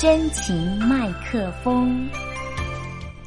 [0.00, 2.08] 真情麦克风。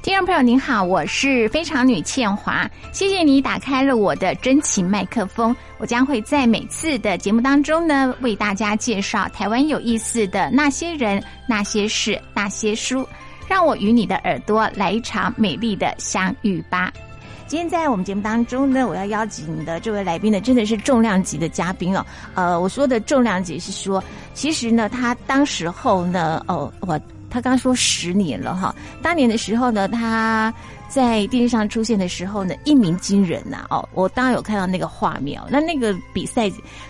[0.02, 5.56] 听众朋友您好，我是非常女倩华，谢谢你打开了我的真情麦克风。
[5.78, 13.08] 我将会在每次的节目当中呢，为大家介绍台湾有意思的那些人、那些事、那些书，
[13.48, 16.92] 让我与你的耳朵来一场美丽的相遇吧。
[17.48, 22.06] 今天在我们节目当中呢，我要邀请的这位来宾呢，真的是重量级的嘉宾哦。
[22.34, 24.04] 呃，我说的重量级是说，
[24.34, 27.00] 其实呢，他当时候呢，哦，我。
[27.30, 30.54] 他刚说十年了哈，当年的时候呢，他
[30.94, 36.48] 在电视上出现的时候呢，一鸣惊人呐哦，我当然有看到那个画面哦，那那个比赛。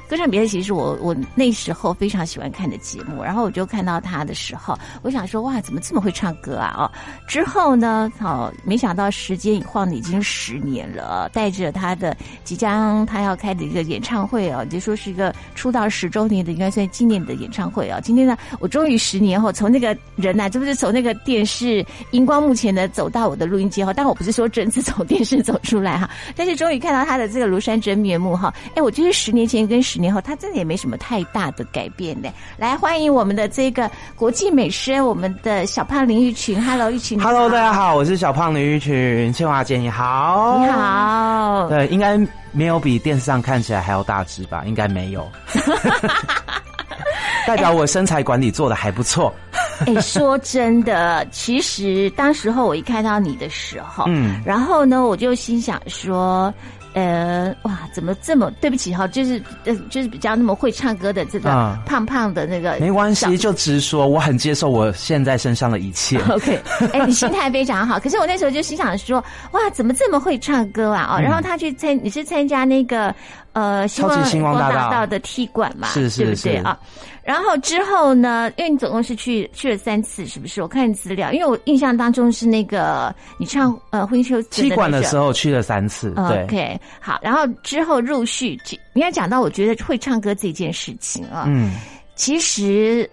[0.10, 6.76] 歌唱比赛其实我我那时候非常喜欢看的节目，然后我就看到他的时候，我想说哇，怎么这么会唱歌啊？
[6.78, 6.84] 哦，
[7.26, 18.00] 之后呢，好，没想到时间一晃已经十年了，带着他的即将他要开的一个演唱会哦，就说是一个出道十周年的应该算纪念的演唱会啊。
[18.00, 28.54] 今天呢，我终于十年后从那个人呐，这不是从那个电视荧光幕前的走到我的录音机后哈，但我不是说真是从电视走出来哈， 但是终于看到他的这个庐山真面目哈。
[28.76, 30.04] 哎，我觉得十年前跟十。
[30.04, 32.30] 年后，他真的也没什么太大的改变的。
[32.58, 36.62] 来，欢迎我们的这个国际美食，我们的小胖林玉群。
[36.62, 37.18] Hello，玉群。
[37.18, 39.32] Hello，大家好，我是小胖林玉群。
[39.32, 40.58] 千华姐，你好。
[40.60, 41.70] 你好。
[41.70, 42.18] 对，应该
[42.52, 44.64] 没有比电视上看起来还要大只吧？
[44.66, 45.26] 应该没有。
[47.48, 49.34] 代表我身材管理做的还不错。
[49.86, 56.54] 哎，说真的，其实当时候我一看到你的时候，嗯，然后呢，我就心想说。
[56.96, 59.08] 呃，哇，怎么这么对不起哈？
[59.08, 61.50] 就是呃，就是比较那么会唱歌的这个
[61.88, 66.20] 胖胖的那个，没关系，就直说，我很接受我现在身上的一切。
[66.30, 66.62] OK，
[66.94, 67.98] 哎，你心态非常好。
[68.00, 69.18] 可是我那时候就心想说，
[69.54, 71.18] 哇，怎么这么会唱歌啊？
[71.18, 73.12] 哦，然后他去参，你是参加那个
[73.54, 75.88] 呃，超级星光大道的踢馆嘛？
[75.90, 76.78] 是是是啊。
[77.24, 78.52] 然后之后呢？
[78.58, 80.62] 因为你总共是去去了三次，是不是？
[80.62, 86.12] 我看资料，因为我印象当中是那个你唱呃婚秋踢馆的时候去了三次。
[86.12, 87.18] 对，OK，好。
[87.22, 88.60] 然后之后陆续，
[88.94, 91.46] 应该讲到我觉得会唱歌这件事情啊。
[91.48, 91.76] 嗯，
[92.16, 93.10] 其实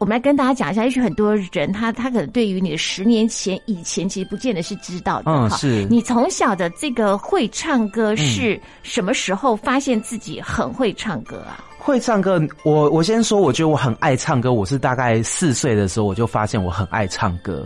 [0.00, 5.30] 我们来跟大家讲一下，也许很多人他他可能对于你的十年前以前其实不见得是知道的。
[5.30, 11.62] 嗯，是你从小的这个会唱歌是什么时候发现自己很会唱歌啊？
[11.82, 14.52] 会唱歌，我我先说，我觉得我很爱唱歌。
[14.52, 17.64] 我是大概四岁的时候，我就发现我很爱唱歌。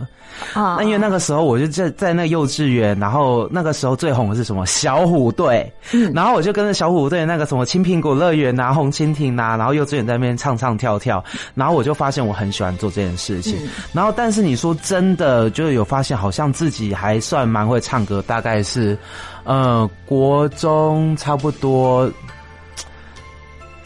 [0.53, 5.71] 啊，那因为那个时候我就在在那幼稚园，然后那个时候最红的是什么小虎队，
[6.13, 13.57] 然后我就跟着小虎队那个什么青苹果乐园啊、红蜻蜓啊，然后幼稚园在那边唱唱跳跳，然后我就发现我很喜欢做这件事情。
[13.93, 18.97] 然后，但是你说真的，就有发现好像自己还算蛮会唱歌，大概是
[19.43, 22.09] 呃国中差不多。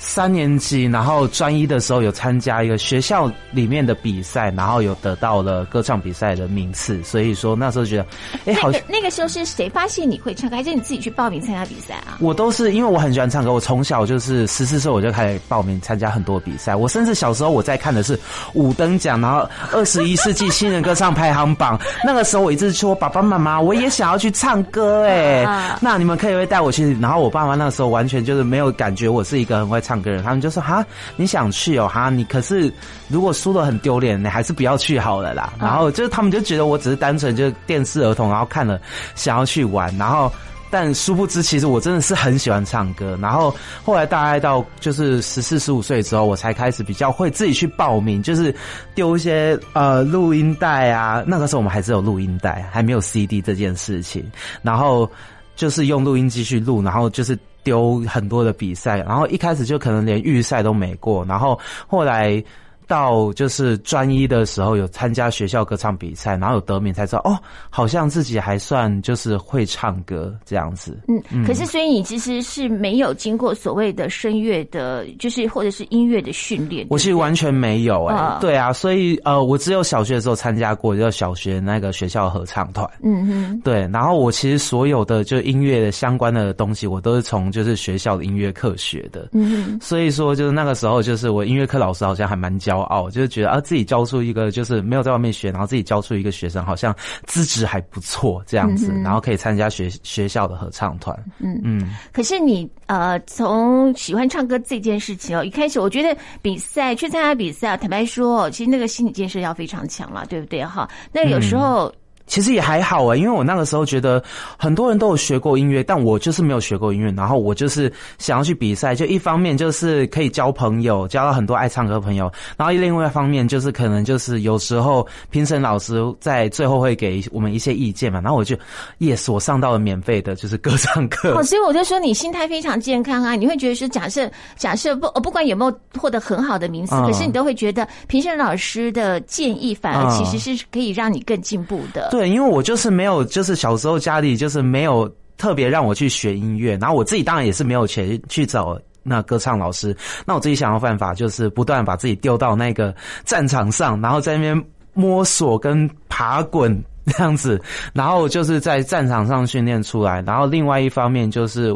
[0.02, 8.06] 三年级，然后专一的时候有参加一个学校里面的比赛，然后有得到了歌唱比赛的名次，所以说那时候觉得，
[8.46, 12.18] 哎，好，那个时候是谁发现你会唱歌，还是你自己去报名参加比赛啊？
[12.22, 18.18] 我都是因为我很喜欢唱歌，我从小就是十四岁我就开始报名参加很多比赛，我甚至小时候我在看的是
[18.54, 29.84] 五等奖，然后二十一世纪新人歌唱排行榜，那个时候我一直说爸爸妈妈，我也想要去唱歌，哎，那你们可以会带我去，然后我爸妈那个时候完全就是没有感觉我是一个很会。
[29.89, 30.86] 唱歌人，他们就说哈，
[31.16, 32.70] 你想去哦哈，你可是
[33.08, 35.54] 如果输了很丢脸，你还是不要去好了啦。
[35.58, 38.78] 然后就是他们就觉得我只是单纯就是电视儿童，然后看了
[39.16, 40.30] 想要去玩，然后
[40.70, 43.18] 但殊不知其实我真的是很喜欢唱歌。
[43.22, 48.54] 然后后来大概到就是十四十五岁之后，我才开始比较会自己去报名，就是
[48.94, 51.24] 丢一些呃录音带啊。
[51.26, 54.30] 那个时候我们还是有录音带，还没有 CD 这件事情。
[54.62, 55.10] 然后
[55.56, 57.38] 就是用录音机去录，然后就是。
[57.64, 62.44] 丢很多的比赛，然后一开始就可能连预赛都没过，然后后来。
[62.90, 67.38] 到就是专一的时候有参加学校歌唱比赛，然后有得名才知道哦，
[67.70, 71.00] 好像自己还算就是会唱歌这样子。
[71.08, 76.88] 嗯，嗯可是所以你其实是没有经过所谓的声乐的，就是或者是音乐的训练。
[76.90, 82.90] 我其实完全没有哎，对啊，所以呃，我只有小学的时候参加过，就小学那个学校合唱团。
[83.04, 89.30] 嗯哼，对，然后我其实所有的就音乐的相关的东西，我都是从就是学校的音乐课学的。
[89.34, 92.79] 嗯哼，所以说就是那个时候，就是我音乐课老师好像还蛮教。
[92.84, 96.96] 傲，就是觉得啊，自己教出一个就是没有在外面学，然后自己教出一个学生，好像
[97.26, 101.18] 资质还不错这样子，然后可以参加学学校的合唱团。
[101.40, 101.96] 嗯嗯。
[102.12, 110.64] 可是你呃，从喜欢唱歌这件事情哦，一开始我觉得比赛去参加比赛，坦白说，其实那个心理建设要非常强了，对不对？
[110.66, 111.94] 哈，那有时候。
[112.30, 114.24] 其实也还好哎，因为我那个时候觉得
[114.58, 117.10] 很多人都有学过音乐，但我就是没有学过音乐。
[117.18, 128.22] 然后我就是想要去比赛，就一方面就是可以交朋友，交到很多爱唱歌的朋友；然后另外一方面就是可能就是有时候评审老师在最后会给我们一些意见嘛。
[128.22, 128.56] 然后我就
[129.00, 131.34] ，yes，我上到了免费的，就是歌唱课。
[131.34, 133.36] 哦，所以我就说你心态非常健康啊！
[133.36, 142.10] 你会觉得说，假设假设不不管有没有获得很好的名次，可是你都会觉得评审老师的建议反而其实是可以让你更进步的。
[142.20, 149.96] 对，因为我就是没有，就是小时候家里就是没有特别让我去学音乐，然后我自己当然也是没有钱去找那歌唱老师。
[150.26, 152.94] 那我自己想要办法，就是不断把自己丢到那个
[153.24, 157.62] 战场上，然后在那边摸索跟爬滚这样子，
[157.94, 160.22] 然后就是在战场上训练出来。
[160.24, 161.74] 然后另外一方面就是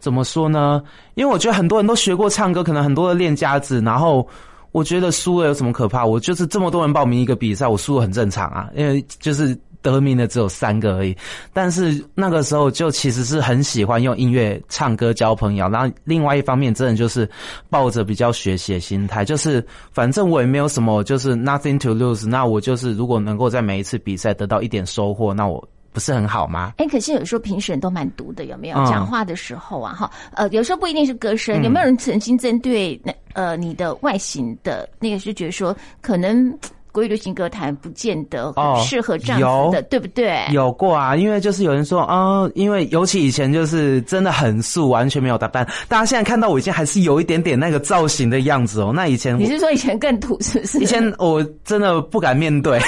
[0.00, 0.82] 怎么说呢？
[1.14, 4.28] 因为我觉得很多人都学过唱歌，可能很多的练家子，然后。
[4.72, 6.04] 我觉得输了有什么可怕？
[6.04, 11.16] 我就是这么多人报名一个比赛，我输了很正常啊，因为就是得名的只有三个而已。
[11.52, 17.28] 但是那个时候就其实是很喜欢用音乐唱歌交朋友，然后另外一方面真的就是
[17.70, 22.26] 抱着比较学习的心态，就是反正我也没有什么，就是 nothing to lose。
[22.26, 25.66] 那我就是如果能够在每一次比赛得到一点收获，那我。
[25.92, 26.72] 不是很好吗？
[26.78, 28.76] 哎，可是有时候评审都蛮毒的，有没有？
[28.86, 36.56] 讲话的时候啊，哈，呃，有时候不一定是歌声，有没有人曾经针对那呃你的外形的那个，是觉得说可能。
[36.98, 40.44] 国语流行歌坛不见得很适合这样子的，对不对？
[40.50, 45.64] 有过啊，因为就是有人说啊，因为尤其以前就是真的很素，完全没有打扮。
[45.86, 48.90] 大家现在看到我以前还是有一点点那个造型的样子哦。
[48.92, 50.80] 那以前你是说以前更土是不是？
[50.80, 52.80] 以前我真的不敢面对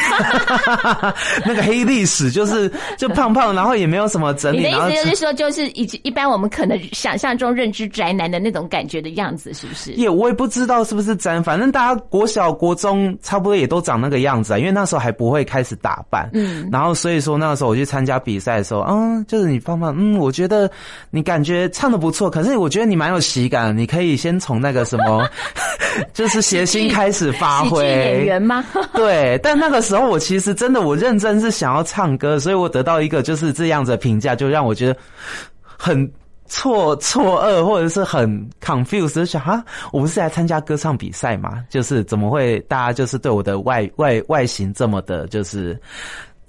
[1.46, 2.68] 那个黑历史，就是
[2.98, 4.56] 就胖胖，然后也没有什么整理。
[4.56, 9.92] 你的意思就是说，就是一一般我们可能想象中认知宅男的那种感觉的样子，是不是？
[9.92, 13.99] 也我也不知道是不是真，反正大家国小国中差不多也都长。
[14.00, 20.70] 长那个样子啊，因为那时候还不会开始打扮，嗯，然后所以说那个时候我去参加比赛的时候，嗯，就是你放放，嗯，我觉得
[21.10, 25.28] 你感觉唱的不错，可是我觉得你蛮有喜感，你可以先从那个什么，
[26.14, 28.64] 就是谐星开始发挥演员吗？
[28.94, 34.96] 对，但那个时候我其实真的我认真是想要唱歌，所以我得到一个就是这样子的评价，就让我觉得
[35.62, 36.10] 很。
[36.50, 41.64] 错错愕，或者是很 confused，想哈，我不是来参加歌唱比赛吗？
[41.70, 45.80] 就是怎么会大家就是对我的外外外形这么的，就是。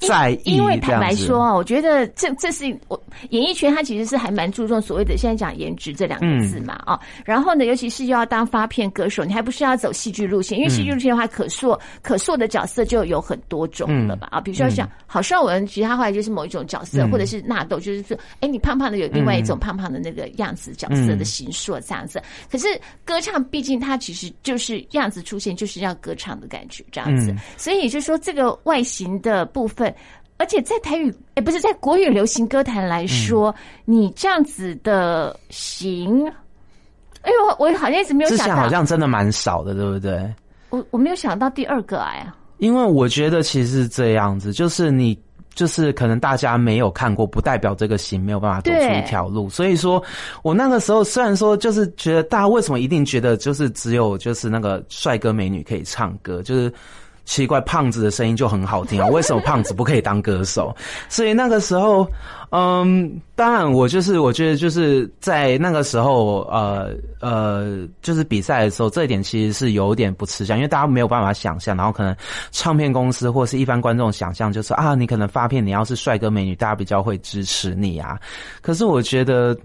[0.07, 6.99] 在意因为坦白说啊，我觉得这这是我演艺圈，它其实是还蛮注重所谓的现在讲颜值这两个字嘛啊。
[7.23, 10.57] 然后呢，尤其是又要当发片歌手，你还不是要走戏剧路线？
[10.57, 14.41] 因为戏剧路线的话，可塑可塑的角色就有很多种了吧啊。
[14.41, 22.21] 比如说像郝邵文，其实他后来就是某一种角色，或者是纳豆，就是说，哎，你胖胖的有另外一种胖胖的那个样子角色的形塑这样子。
[22.51, 22.67] 可是
[23.05, 27.35] 歌唱毕竟它其实就是样子出现，就是要歌唱的感觉这样子。
[27.55, 29.90] 所以也就是说，这个外形的部分。
[30.37, 33.53] 而且在台语，哎，不是在国语流行歌坛来说，
[33.85, 36.27] 你这样子的行，
[37.21, 40.33] 哎呦，我好像一直没有想到，好像真的蛮少的，对不对？
[40.71, 45.15] 我我没有想到第二个哎啊，因为我觉得其实是这样子，就是你
[45.53, 49.47] 就是可能大家没有看过，不代表这个型没有办法走出一条路。
[49.47, 50.03] 所以说
[50.41, 56.73] 我那个时候虽然说就是觉得大家为什么一定觉得就是只有就是那个帅哥美女可以唱歌，就是。
[57.25, 59.07] 奇怪，胖子的声音就很好听啊！
[59.07, 60.75] 为什么胖子不可以当歌手？
[61.07, 62.05] 所以那个时候，
[62.49, 66.89] 嗯，当然我就是我觉得就是在那个时候，呃
[67.19, 72.15] 呃，就是比赛的时候，这一点其实是有点不吃香，因为大家没有办法想象，然后可能
[72.51, 78.19] 唱片公司或是一般观众想象就是啊，你可能发片，你要是帅哥美女，大家比较会支持你啊。
[78.61, 79.57] 可是我觉得。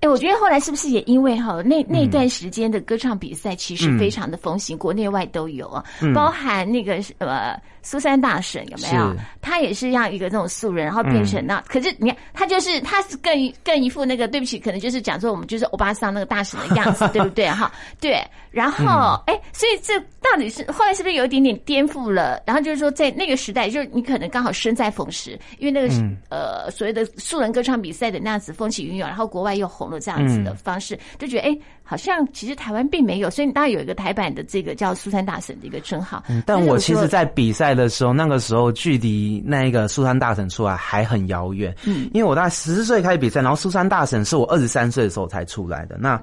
[0.00, 5.84] 哎，我觉得后来是不是也因为哈那那段时间的歌唱比赛其实非常的风行，国内外都有啊，
[6.14, 9.14] 包含那个呃苏三大婶有没有？
[9.40, 17.70] 他也是让一个这种素人，然后变成那，可是你看他就是他是更更一副那个对不起，可能就是讲说我们就是欧巴桑那个大婶的样子，对不对 哈？
[18.00, 22.42] 对，然后哎，所以这到底是后来是不是有一点点颠覆了？
[22.46, 25.94] 然后就是说在那个时代，就是你可能刚好身在逢时，因为那个
[26.30, 29.96] 呃所谓的素人歌唱比赛的那样子风起云涌，然后国外又红了。
[30.06, 36.20] 这样子的方式，就觉得哎，好像其实台湾并没有，所以当然有一个台版的这个叫苏珊大婶的一个称号。
[36.44, 41.72] 但我其实，在比赛的时候，那个时候距离那一个苏珊大婶出来还很遥远。
[41.84, 45.96] 嗯，因为我大概十四岁开始比赛，然后苏珊大婶是我二十三岁的时候才出来的。
[46.00, 46.20] 那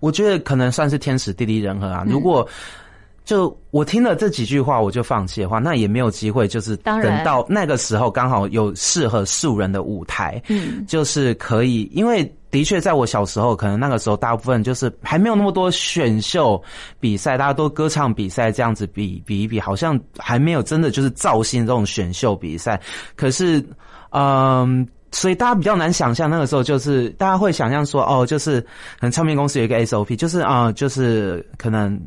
[0.00, 2.04] 我觉得可能算是天时地利人和啊。
[2.04, 2.46] 如果
[3.26, 16.62] 就我听了这几句话，我就放弃的话，那也没有机会，就是等到那个时候刚好有适合素人的舞台，嗯，就是可以，因为的确在我小时候，可能那个时候大部分就是还没有那么多选秀
[17.00, 22.80] 比赛，大家都歌唱比赛这样子比比一比，好像还没有真的就是造星这种选秀比赛。
[23.16, 23.62] 可是，
[24.10, 24.88] 嗯。
[25.12, 28.66] 所以大家比较难想象，那个时候就是大家会想象说，哦，就是可
[29.02, 31.98] 能唱片公司有一个 SOP，就是啊、就是可能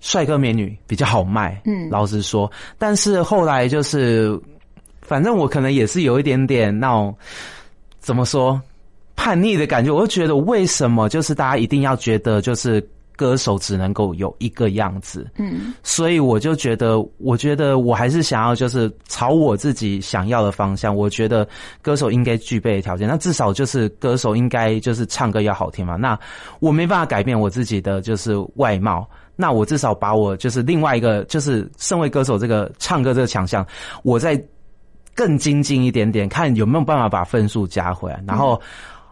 [0.00, 2.50] 帅哥美女比较好卖，嗯老实说。
[2.78, 4.38] 但是后来就是，
[5.02, 7.14] 反正我可能也是有一点点那种
[7.98, 8.60] 怎么说
[9.16, 12.80] 叛逆的感觉，我就觉得为什么就是大家一定要觉得就是
[13.16, 20.94] 歌手只能够有一个样子，嗯所以我就觉得，我觉得我还是想要就是朝我自己想要的方向。
[20.94, 21.46] 我觉得
[21.82, 25.96] 歌手应该具备的条件，那至少就是歌手应该就是唱歌要好听嘛。
[25.96, 26.16] 那
[26.60, 29.04] 我没办法改变我自己的就是外貌，
[29.40, 33.64] 那我至少把我就是另外一个就是身为歌手这个唱歌这个强项，
[34.02, 34.38] 我再
[35.14, 38.60] 更精进一点点，看有没有办法把分数加回来，然后。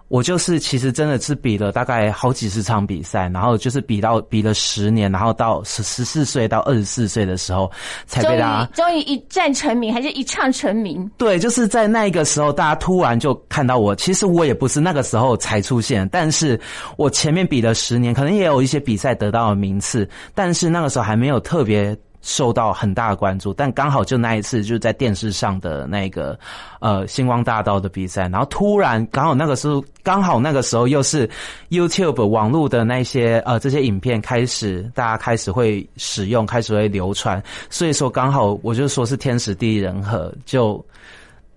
[0.09, 7.71] 我就是其实真的是比了大概好几十场比赛，然后就是比到比了十年，然后到十十四岁到二十四岁的时候
[8.07, 11.11] 才终于被大家终于一战成名，还是一唱成名？
[11.19, 13.97] 对，就是在那个时候，大家突然就看到我。
[13.97, 16.61] 其实我也不是那个时候才出现，但是
[16.97, 23.55] 我前面比了十年，可能也有一些比赛得到了名次，但是那个时候还没有特别受到很大的关注。
[23.55, 26.37] 但刚好就那一次，就是在电视上的那个
[26.81, 31.31] 呃星光大道的比赛，然后突然刚好那个时候，刚好那个时候又是
[31.71, 37.41] YouTube 网络的那些呃这些影片开始，大家开始会使用，开始会流传，
[37.71, 40.85] 所以说刚好我就说是天时地利人和，就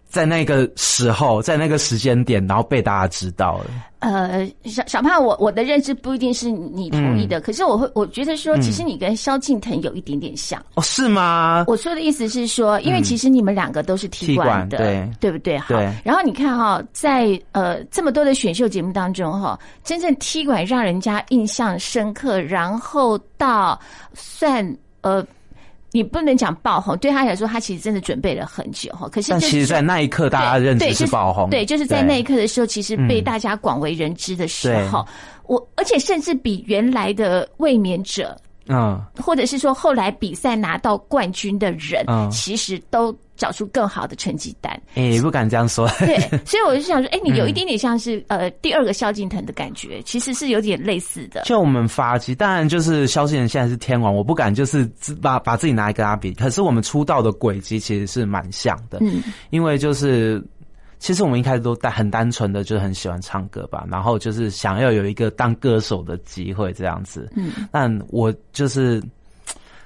[0.09, 3.65] 在那个时候，在那个时间点，然后被大家知道了。
[3.99, 10.59] 呃，小小胖，我我的认知不一定是你同意嗯的，可是我会我觉得说，其实你跟萧敬腾有一点点像。
[10.75, 11.65] 哦，是吗？
[11.67, 15.57] 我说的意思是说，因为其实你们两个都是踢踢馆的，馆对对不对？
[15.59, 23.79] 好，然后你看哈、在呃这么多的选秀节目当中哈、真正踢馆让人家印象深刻，然后到
[24.13, 25.23] 算呃。
[25.91, 29.07] 你不能讲爆红，对他来说，他其实真的准备了很久哈。
[29.09, 35.05] 可是但就是说其实在那一刻大家认知对就是爆红，对，就是在那一刻的时候，其实被嗯大家广为人知的时对候，
[35.47, 38.37] 我而且甚至比原来的卫冕者，
[38.69, 44.79] 嗯，或者是说后来比赛拿到冠军的人，嗯其实都找出更好的成绩单。
[44.95, 45.87] 哎、不敢这样说。
[45.99, 51.41] 对，所以我就想说，哎、 你有嗯一点点像是、呃第二个萧敬腾的感觉，其实是有点类似的。
[51.45, 56.33] 就我们发迹，当然就是萧敬腾现在是天王，我不敢就是自把把自己拿来跟他比。
[56.33, 60.43] 可是我们出道的轨迹其实是蛮像的，嗯，因为就是
[60.99, 67.27] 其实我们一开始都单很单纯的，就是很喜欢唱歌吧，然后就是想要有一个当歌手的机会这样子。
[67.35, 69.01] 嗯，但我就是，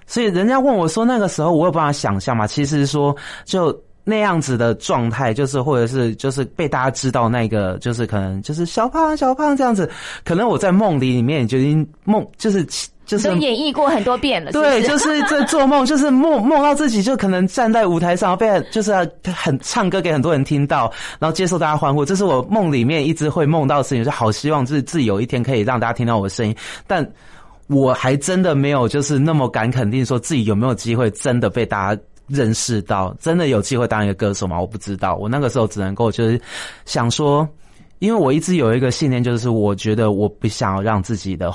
[0.05, 2.45] 所以人家问我说那个时候我有办法想象吗？
[2.45, 3.15] 其实说
[3.45, 3.73] 就。
[4.03, 9.89] 那样子的状态，就是或者是就是被大家知道那个，就是可能就是小胖小胖这样子，
[10.25, 12.65] 可能我在梦里里面就已经梦就是
[13.05, 18.93] 就是都演绎过很多遍了，对，就是在做梦，就是梦梦到自己就可能站在舞台上，被就是
[19.23, 26.55] 很唱歌给很多人听到，然后接受大家欢呼，这是我梦里面一直会梦到的事情，就好希望自自己有一天可以让大家听到我的声音，
[26.87, 27.09] 但
[27.67, 32.01] 我还真的没有就是那么敢肯定说自己有没有机会真的被大家。
[32.33, 34.59] 认识到真的有机会当一个歌手吗？
[34.59, 35.15] 我不知道。
[35.15, 36.41] 我那个时候只能够就是
[36.85, 37.47] 想说，
[37.99, 41.53] 因为我一直有一个信念，就是我觉得我不想要让自己的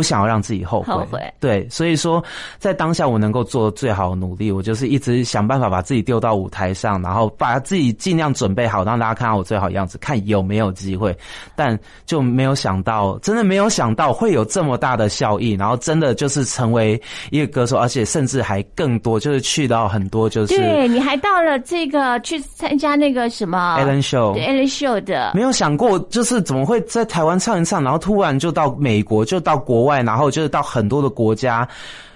[0.00, 1.20] 不想要让自己后悔，后悔。
[1.38, 2.24] 对，所以说
[2.58, 11.14] 在当下我能够做最好的努力，我就是一直想办法把自己丢到舞台上，然后把自己尽量准备好，让大家看到我最好的样子，看有没有机会。
[11.54, 16.98] 但就没有想到，真的没有想到会有这么大的效益，然后真的就是成为
[17.30, 31.68] 一个歌手，而且甚至还更多，就是去到很多就是对，你还到了这个去参加那个什么 Ellen Show 对 Ellen Show 的，没有想过，就是怎么会在台湾唱一唱，然后突然就到美国，就到国外，然后就是到很多的国家。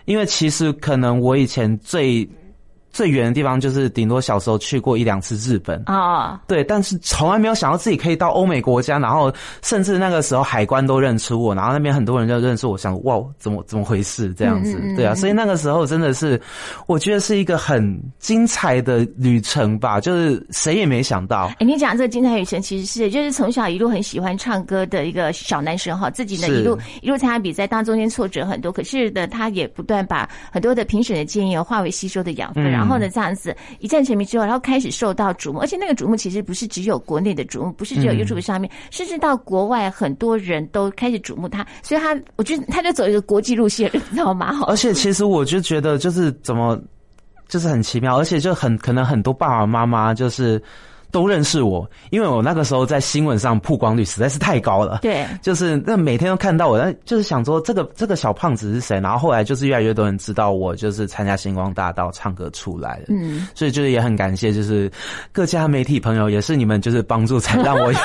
[0.05, 2.29] 因为其实可能我以前最
[2.95, 5.83] 最远的地方，就是顶多小时候去过一两次日本。
[5.87, 9.33] 哦，对，但是从来没有想到自己可以到欧美国家，然后
[9.63, 14.81] 甚至那个时候海关都认出我，然后那边很多人就认识我，想哇，怎么怎么回事这样子？
[14.95, 16.41] 对啊，所以那个时候真的是，
[16.87, 21.51] 我觉得是一个很精彩的旅程吧，就是谁也没想到。
[21.59, 44.61] 哎，你讲这个精彩旅程，其实是就是从小一路很喜欢唱歌的一个小男生哈，自己呢一路一路参加比赛，当中间挫折很多，可是呢，他也不断把很多的评审的建议化为吸收的养分，嗯然然后呢这样子一战成名之后，然后开始受到瞩目，而且那个瞩目其实不是只有国内的瞩目，不是只有 YouTube 上面，甚至到国外很多人都开始瞩目他，所以他我觉得他就走一个国际路线，你知道吗？
[44.69, 46.79] 而且其实我就觉得就是怎么
[47.49, 50.63] 就是很奇妙，而且就很可能很多爸爸妈妈就是。
[51.15, 54.99] 都认识我，因为我那个时候在新闻上曝光率实在是太高了。
[55.01, 58.99] 对，就是那每天都看到我，那就是想说这个这个小胖子是谁？
[58.99, 63.15] 然后后来就是越来越多人知道我就是参加星光大道唱歌出来的。
[63.15, 64.91] 嗯，所以就是也很感谢，就是
[65.31, 67.99] 各家媒体朋友也是你们就是帮助才让我有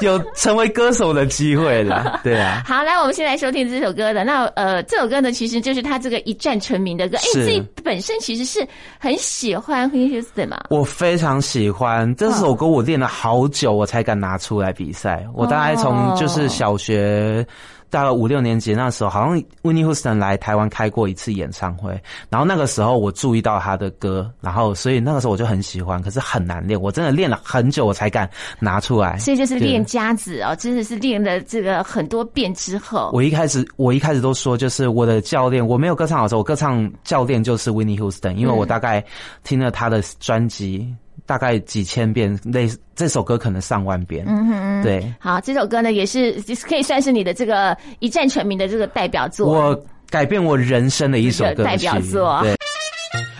[0.16, 2.18] 有成为歌手的机会了。
[2.24, 2.62] 对啊。
[2.64, 4.24] 好，来我们先来收听这首歌的。
[4.24, 7.18] 那呃，这首歌呢，其实就是他这个一战成名的歌。
[7.18, 8.66] 哎，自己本身其实是
[8.98, 10.64] 很喜欢 Houston 嘛？
[10.70, 12.37] 我非常喜欢这。
[12.38, 15.26] 这首歌我练了好久，我才敢拿出来比赛。
[15.34, 17.44] 我大概从就是小学
[17.90, 28.30] 到了五六年级那时候，好像 Winnie Houston 来台湾开过一次演唱会，然后那个时候我注意到他的歌，然后所以那个时候我就很喜欢，可是很难练，我真的练了很久我才敢
[28.60, 29.18] 拿出来。
[29.18, 33.10] 所以就是练家子哦，真的是练了这个很多遍之后。
[33.12, 39.04] 我一开始我一开始都说，就是我的教练，我没有歌唱老师，我歌唱教练就是 Winnie Houston，因为我大概
[39.42, 40.94] 听了他的专辑。
[41.28, 42.66] 大概几千遍，类
[42.96, 44.24] 这首歌可能上万遍。
[44.26, 45.12] 嗯哼，对。
[45.20, 46.32] 好，这首歌呢也是
[46.66, 49.46] 可以算是你的这个一战成名的这个代表作。
[49.52, 52.40] 我改变我人生的一首歌代表作。
[52.40, 52.56] 对，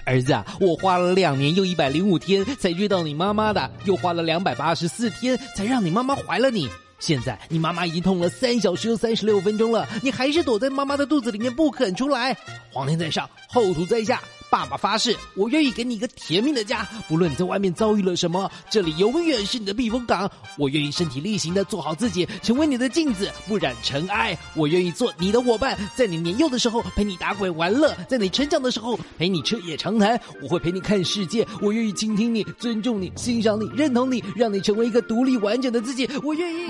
[0.05, 6.69] 儿子啊，我花了两年又一百零五天才遇到你妈妈的，又花了两百八十四天才让你妈妈怀了你。
[6.99, 12.37] 现在你妈妈已经痛了三小时又三十六分钟了，你还是躲在妈妈的肚子里面不肯出来。
[12.71, 14.21] 皇天在上，后土在下。
[14.51, 20.31] 爸爸发誓，我愿意给你一个甜蜜的家，不论你在外面遭遇了什么，这里永远是你的避风港。
[20.57, 24.37] 我愿意身体力行的做好自己，成为你的镜子，不染尘埃。
[24.55, 30.21] 我愿意做你的伙伴，在你年幼的时候陪你打滚玩乐，在你成长的时候陪你彻夜长谈。
[30.43, 36.09] 我会陪你看世界，我愿意倾听你，尊重你，欣赏你，认同你，让你成为一个独立完整的自己。
[36.23, 36.69] 我愿意。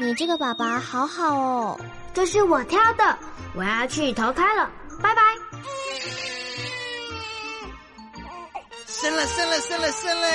[0.00, 1.80] 你这个爸爸好好哦，
[2.14, 3.18] 这是我挑的，
[3.54, 4.70] 我要去投胎了，
[5.02, 6.37] 拜拜。
[9.00, 10.28] 生了，生了，生了，生了！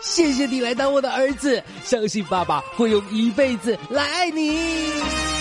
[0.00, 5.37] 谢谢你来当我的儿子，相信爸爸会用一辈子来爱你。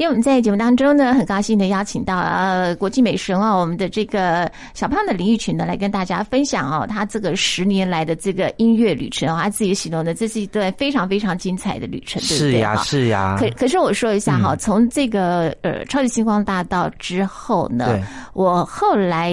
[0.00, 12.52] 今天我们在节目当中呢，很高兴的邀请到呃国际美神哦，我们的这个小胖的林玉群呢，来跟大家分享哦，他这个十年来的这个音乐旅程哦，他自己形容的这是一段非常非常精彩的旅程，对不对？
[12.52, 13.36] 是呀，是呀。
[13.38, 18.00] 可可是我说一下哈，从这个呃超级星光大道之后呢，
[18.32, 19.30] 我后来。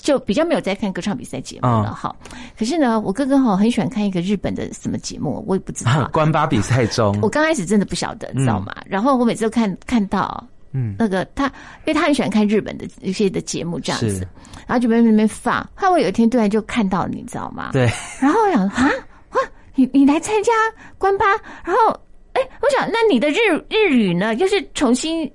[0.00, 2.14] 就比较没有在看歌唱比赛节目了哈，
[2.56, 6.08] 可是呢，我哥哥哈很喜欢看一个日本的什么节目，我也不知道。
[6.12, 8.74] 关八比赛中，我刚开始真的不晓得，知道吗？
[8.86, 14.26] 然后我每次都看看到，嗯，那个他，因为他很喜欢看日本的一些的节目这样子，
[14.66, 15.68] 然后就边那边放。
[15.74, 17.70] 后来我有一天突然就看到，你知道吗？
[17.72, 17.90] 对。
[18.20, 18.90] 然后我想啊，
[19.32, 19.40] 哇，
[19.74, 20.52] 你你来参加
[20.96, 21.26] 关八，
[21.64, 21.90] 然后
[22.34, 23.36] 哎，我想那你的日
[23.68, 25.30] 日语呢，又是重新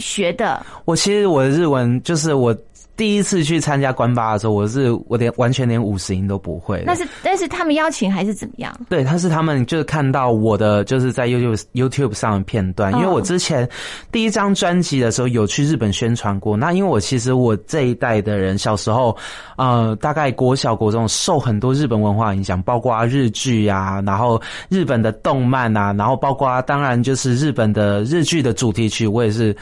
[0.00, 0.66] 学的？
[0.84, 2.54] 我其实我的日文就是我。
[2.98, 6.82] 第一次去参加关八的时候，我是我连完全连五十音都不会。
[6.84, 8.74] 那是但是他们邀请还是怎么样？
[8.88, 13.66] 对，他是他们就是看到我的就是在 YouTube YouTube 上的片段，因为我之前
[14.10, 16.56] 第一张专辑的时候有去日本宣传过。
[16.56, 19.16] 那因为我其实我这一代的人小时候，
[19.56, 29.56] 呃，大概国小国中受很多日本文化影响，包括日剧啊，然后日本的动漫啊，然后包括当然就是日本的日剧的主题曲，我也是。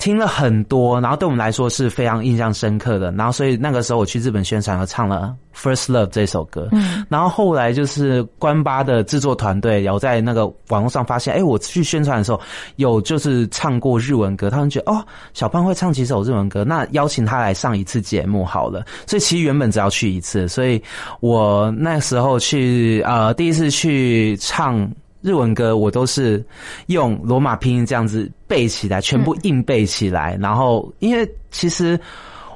[0.00, 3.12] 听了很多，然后对我们来说是非常印象深刻的。
[3.12, 6.68] 然后，所以那个时候我去日本宣传，我唱了《First Love》这首歌。
[6.72, 12.40] 嗯，然后后来就是关八的制作团队，然后在那个网络上发现，哎，我去宣传的时候
[12.76, 18.82] 有就是唱过日文歌，他们觉得哦，小胖会唱几首日文歌，那邀请他来上一次节目好了。
[19.06, 20.82] 所以其实原本只要去一次，所以
[21.20, 24.90] 我那时候去呃第一次去唱。
[25.22, 26.44] 日文歌我都是
[26.86, 30.38] 用罗马拼音这样子背起来，全部硬背起来。
[30.40, 31.98] 然后，因为其实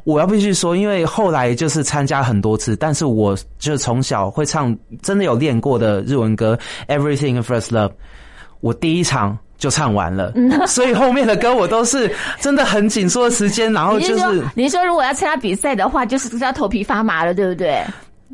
[0.05, 6.59] 我要必须说，因为后来就是参加很多次，但是我就从小会唱，真的有练过的日文歌
[6.95, 7.89] 《Everything First Love》，
[8.61, 10.33] 我第一场就唱完了。
[10.67, 17.83] 所以后面的歌我都是真的很紧缩的时间，然后就是您说如果要参加比赛的话，就是要头皮发麻了，对不对？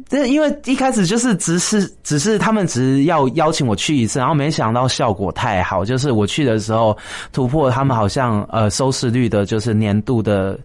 [0.09, 6.97] 这因为一开始就是只是只是他们只要邀请我去一次，然后没想到效果太好，就是我去的时候
[7.33, 10.59] 突破他们好像呃收视率的，就是年度的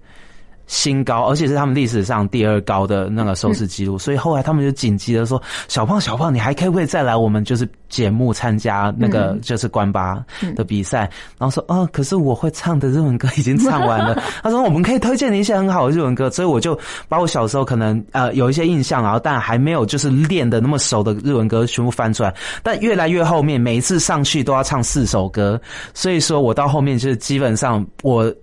[0.68, 10.24] 新高，而且是他们历史上第二高的那个收视记录，所以后来他们就紧急的说：“小胖，小胖，你还可不可以再来我们就是节目参加那个就是关八
[10.56, 22.34] 的比赛？”然后说：“哦，可是我会唱的日文歌已经 唱完了。”他说：“我们可以推荐你一些很好的日文歌。”所以我就把我小时候可能呃有一些印象，然后但还没有就是练的那么熟的日文歌全部翻出来。
[22.64, 25.62] 但越来越后面，每一次上去都要唱四首歌，
[25.94, 28.34] 所以说我到后面就是基本上我。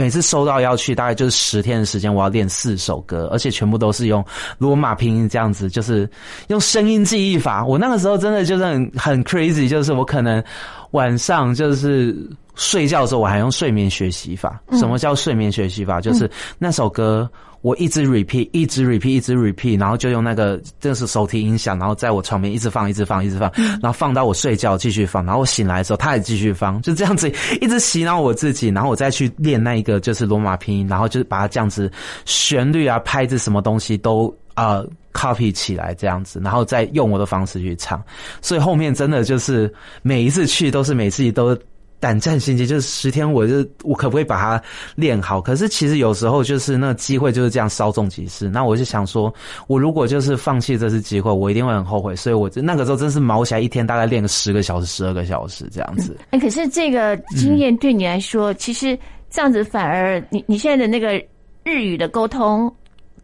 [0.00, 4.24] 每次收到要去，大概就是十天的时间，我要练四首歌，而且全部都是用
[4.56, 6.08] 罗马拼音这样子，就是
[6.48, 7.62] 用声音记忆法。
[7.62, 10.42] 我那个时候真的就是很很 crazy，就是我可能
[10.92, 12.16] 晚上就是
[12.54, 14.60] 睡觉的时候，我还用睡眠学习法。
[14.72, 16.00] 什么叫睡眠学习法？
[16.00, 17.30] 就是那首歌。
[17.62, 31.92] 我一直 repeat，一直 repeat，一直 repeat，然后就用那个就是手提音响，然后在我床边一直放，一直放，一直放，然后放到我睡觉继续放，然后我醒来的时候它也继续放，就这样子一直洗脑我自己，然后我再去练那一个就是罗马拼音，然后就是把它这样子
[32.24, 38.02] 旋律啊、拍子什么东西都啊 copy 起来这样子，然后再用我的方式去唱，
[38.40, 41.56] 所以后面真的就是每一次去都是每次都。
[42.02, 44.62] 胆战心惊，就是十天，我就我可不可以把它
[44.94, 45.38] 练好？
[45.38, 48.48] 可是其实有时候就是那机会就是这样稍纵即逝。
[48.48, 49.30] 那我就想说，
[49.66, 52.16] 我如果就是放弃这次机会，我一定会很后悔。
[52.16, 56.16] 所以我就那个时候真是毛起来，一天大概练个十个小时、十二个小时这样子。
[56.30, 61.22] 哎，可是这个经验对你来说，其实这样子反而你你现在的那个
[61.64, 62.74] 日语的沟通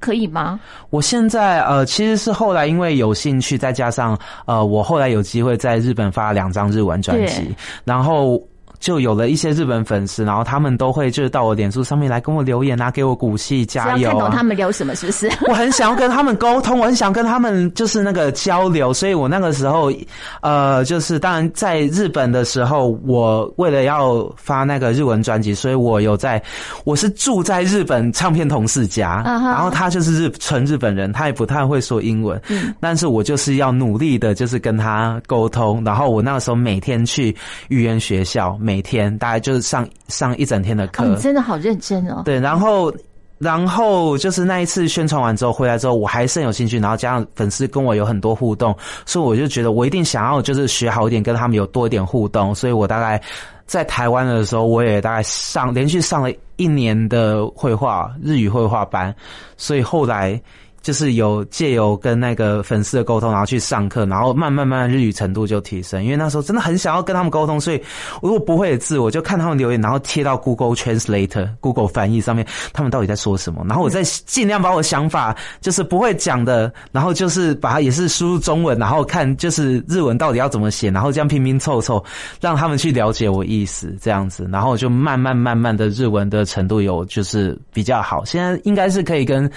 [0.01, 0.59] 可以吗？
[0.91, 7.55] 我现在呃，其实是后来因为有兴趣，再加上呃，我后来有机会在日本发两张日文专辑，
[7.85, 8.43] 然后。
[8.79, 14.11] 就有了一些日本粉丝，然后他们都会就是到我脸书上面来跟我留言啊，给我鼓气加油。
[14.11, 15.31] 看懂他们聊什么是不是？
[15.49, 19.93] 我很想要跟他们沟通，我很想跟他们就是那个交流，所以我那个时候
[20.41, 26.43] 呃，就是当然在日本的时候，我为了要发那个日文专辑，所以我有在
[26.85, 32.41] 我是住在日本唱片同事家，然后他就是日纯日本人，他也不太会说英文，
[32.81, 37.35] 但是我就是要努力的，就是跟他沟通，然后我那个时候每天去
[37.69, 38.57] 语言学校。
[38.67, 42.23] 每天大概就是上上一整天的课，真的好认真哦。
[42.25, 42.93] 对，然后
[43.39, 52.53] 然后就是那一次宣传完之后回来之后，我还是很有兴趣，然后加上粉丝跟我有很多互动，所以我就觉得我一定想要就是学好一点，跟他们有多一点互动。
[52.53, 53.23] 所以我大概
[53.65, 59.15] 在台湾的时候，我也大概上连续上了一年的绘画日语绘画班，
[59.57, 60.43] 所以后来。
[60.87, 66.05] 就是有借由跟那个粉丝的沟通，然后去上课，然后慢慢慢日语程度就提升。
[66.05, 67.83] 因为那时候真的很想要跟他们沟通，所以
[68.23, 82.01] 如果不会的字，我就看他们留言，然后贴到 Google Translator、Google 翻译上面，他们到底在说什么，然后我再尽量把我想法就是不会讲的，然后就是把它也是输入中文，然后看就是日文到底要怎么写，然后这样拼拼凑凑，
[82.41, 89.51] 让他们去了解我意思这样子，然后就慢慢慢慢的日文的程度有就是比较好，现在应该是可以跟。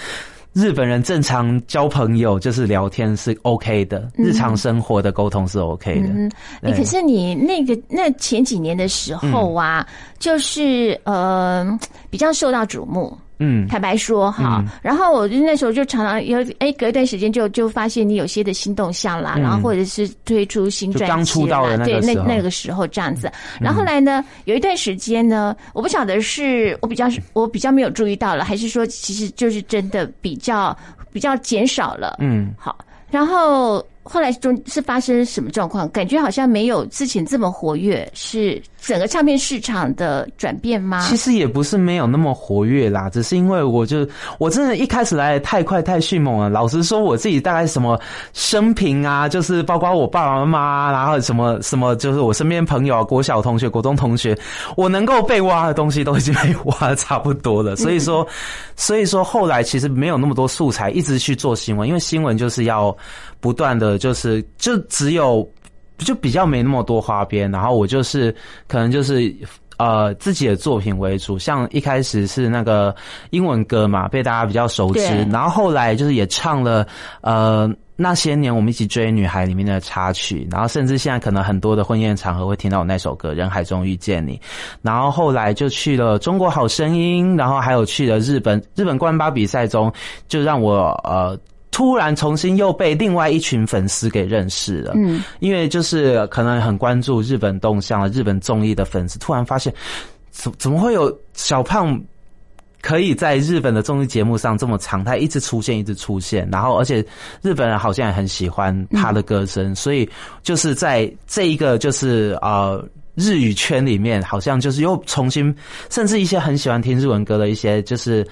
[0.53, 6.09] 日本人正常交朋友就是聊天是 OK 的，日常生活的沟通是 OK 的。
[6.09, 6.31] 嗯，
[6.75, 13.15] 可是你那个那前几年的时候啊，就是呃比较受到瞩目。
[13.39, 23.32] 嗯，坦白说哈，然后我就那时候就常常有哎，隔一段时间就就发现你有些的新动向啦，然后或者是推出新专辑啦，对，那那个时候这样子。
[23.60, 30.78] 然后来呢，有一段时间呢，我不晓得是我比较我比较没有注意到了，还是说其实就是真的比较
[31.12, 32.17] 比较减少了。
[32.19, 32.78] 嗯，好，
[33.10, 33.86] 然后。
[34.03, 35.88] 后来中是发生什么状况？
[35.89, 41.05] 感觉好像没有之前这么活跃，是整个唱片市场的转变吗？
[41.07, 44.07] 其实也不是没有那么活跃啦，只是因为我就
[44.39, 46.49] 我真的一开始来太快太迅猛了。
[46.49, 47.99] 老实说，我自己大概什么
[48.33, 54.35] 生平啊，就是包括我爸爸妈妈，然后什么什么，就是我身边朋友、啊国小同学、国中同学，
[54.75, 57.75] 我能够被挖的东西都已经被挖的 差不多了。
[57.75, 58.25] 所以说，
[58.75, 62.95] 所以说后来其实没有那么多素材一直去做新闻，因为新闻就是要。
[63.39, 65.49] 不断的就是就只有
[65.97, 68.34] 就比较没那么多花边，然后我就是
[68.67, 69.34] 可能就是
[69.78, 72.95] 呃自己的作品为主，像一开始是那个
[73.32, 76.88] 英文歌嘛，被大家比较熟知，然后后来就是也唱了
[77.21, 84.38] 呃那些年我们一起追女孩里面的插曲，然后甚至现在可能很多的婚宴场合会听到我那首歌《人海中遇见你》，
[84.82, 89.91] 然后后来就去了中国好声音，然后还有去了日本日本冠巴比赛中，
[90.30, 91.38] 就让我呃。
[91.79, 99.73] 突然重新又被另外一群粉丝给认识了，嗯，因为就是可能很关注日本动向、日本综艺的粉丝，突然发现
[100.29, 101.97] 怎怎么会有小胖
[102.81, 106.97] 可以在日本的综艺节目上这么常态，一直出现，一直出现，然后而且
[107.41, 110.09] 日本人好像也很喜欢他的歌声，所以
[110.43, 115.55] 就是在这一个就是呃日语圈里面，好像就是又重新，
[115.89, 118.27] 甚至一些很喜欢听日文歌的一些就是。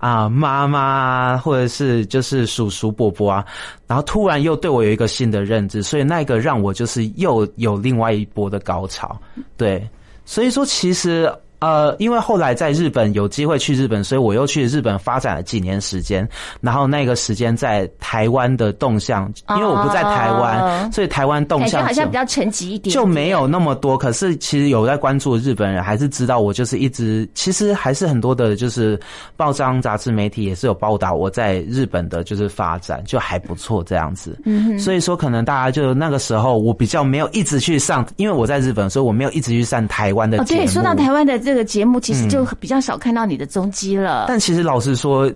[0.00, 3.46] 啊妈妈或者是就是叔叔伯伯啊，
[3.86, 9.16] 然后突然又对我有一个新的认知，所以那个让我就是又有另外一波的高潮，
[9.56, 9.88] 对，
[10.24, 11.32] 所以说其实。
[11.60, 16.26] 呃，因为后来在日本有机会去日本，所以我又去日本发展了几年时间。
[16.62, 23.96] 然后那个时间在台湾的动向，因为我不在台湾，所以台湾动向好像比较沉寂一点，就没有那么多。
[23.98, 28.98] 可是其实有在关注日本人，还是知道我就是一直，其实还是很多的，就是
[29.36, 34.40] 报章、杂志、媒体也是有报道我在日本的，就是发展就还不错这样子。
[34.46, 40.60] 嗯，所以说可能大家就那个时候我比较没有一直去上，因为我在日本，所以我没有一直去上台湾的节目。
[40.62, 41.38] 对，说到台湾的。
[41.50, 44.26] 这个节目其实就比较少看到你的踪迹了。
[44.28, 45.28] 但其实老实说，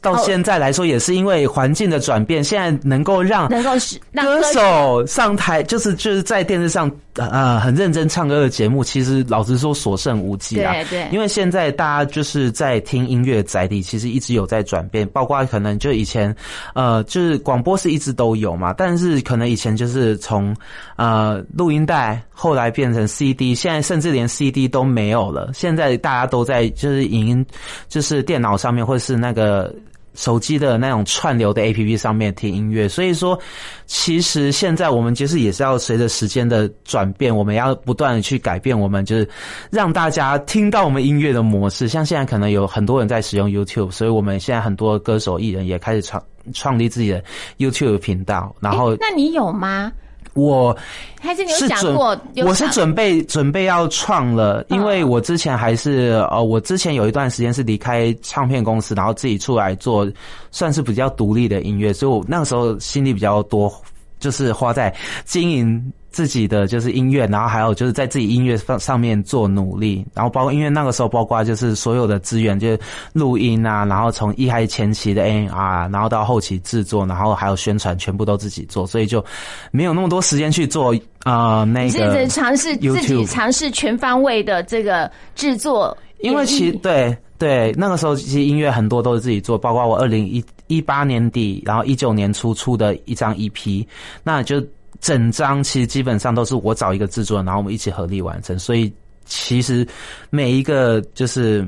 [0.00, 3.70] 到现在来说，也是因为环境的转变，现在能够让能够
[4.22, 10.72] 歌手上台，就是就是在电视上呃很认真唱歌的节目，其实老实说所剩无几啊。
[10.72, 11.08] 对对。
[11.12, 16.34] 因为现在大家就是在听音乐载体，其实一直有在转变，包括可能就以前
[16.74, 20.56] 呃就是广播是一直都有嘛，但是可能以前就是从
[20.96, 25.50] 呃录音带后来变成 CD，现在甚至连 CD 都没有了。
[25.52, 27.46] 现在大家都在就是影音，
[27.88, 29.67] 就是电脑上面或是那个
[30.14, 33.38] 手机的那种串流的 A P P 上面听音乐，所以说
[33.86, 39.28] 其实现在我们其实也是要随着时间的转变，我们要不断的去改变我们就是
[39.70, 41.86] 让大家听到我们音乐的模式。
[41.86, 46.20] 像现在可能有很多人在使用 YouTube，所以我们现在很多歌手艺人也开始创
[46.52, 47.22] 创立自己的
[47.58, 48.52] YouTube 频道。
[48.58, 49.92] 然后，那你有吗？
[50.38, 50.76] 我
[51.20, 52.18] 还是你有想过？
[52.46, 60.06] 我是准备准备要创了，因为我之前还是呃，我之前有一段时间是离开唱片公司，然后自己出来做，
[60.50, 63.72] 算是比较独立的音乐，所以我那个时候心里比较多，
[64.20, 65.92] 就是花在经营。
[66.10, 72.80] 自己的就是音乐，然后还有就是在自己音乐上上面做努力，然后包括因为那个时候包括就是所有的资源，就是
[73.12, 79.24] 录音啊，然后从一开始前期的 A R，然后到后期制作，然后还有宣传，全部都自己做，所以就
[79.70, 80.94] 没有那么多时间去做
[81.24, 81.90] 啊那个。
[81.90, 93.86] 甚至尝试自己尝试全方位的这个制作，因为其对对那个时候其实音乐很多都是自己做，包括我二零一一八年底，然后一九年初出的一张 E P，
[94.24, 94.60] 那就。
[95.00, 98.58] 整张其实基本上都是我找一个制作人，然后我们一起合力完成。
[98.58, 98.92] 所以
[99.24, 99.86] 其实
[100.30, 101.66] 每一个就是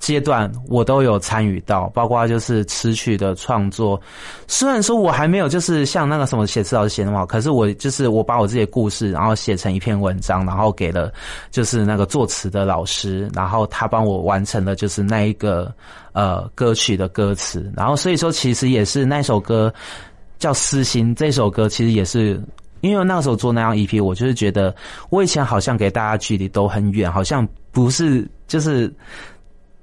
[0.00, 3.98] 阶段我都有参与到，包括就是词曲的创作。
[4.46, 11.10] 虽然说我还没有就是像那个什么写词老师写那么好，可是我就是我把我自己的故事，然后写成一篇文章，然后给了
[11.50, 15.72] 就是那个作词的老师，然后他帮我完成了就是那一个
[16.12, 17.72] 呃歌曲的歌词。
[17.74, 19.72] 然后所以说其实也是那首歌
[20.38, 22.38] 叫《私心》这首歌，其实也是。
[22.84, 24.74] 因为那个时候做那张 EP，我就是觉得
[25.08, 28.92] 我以前好像给大家距离都很远，好像不是就是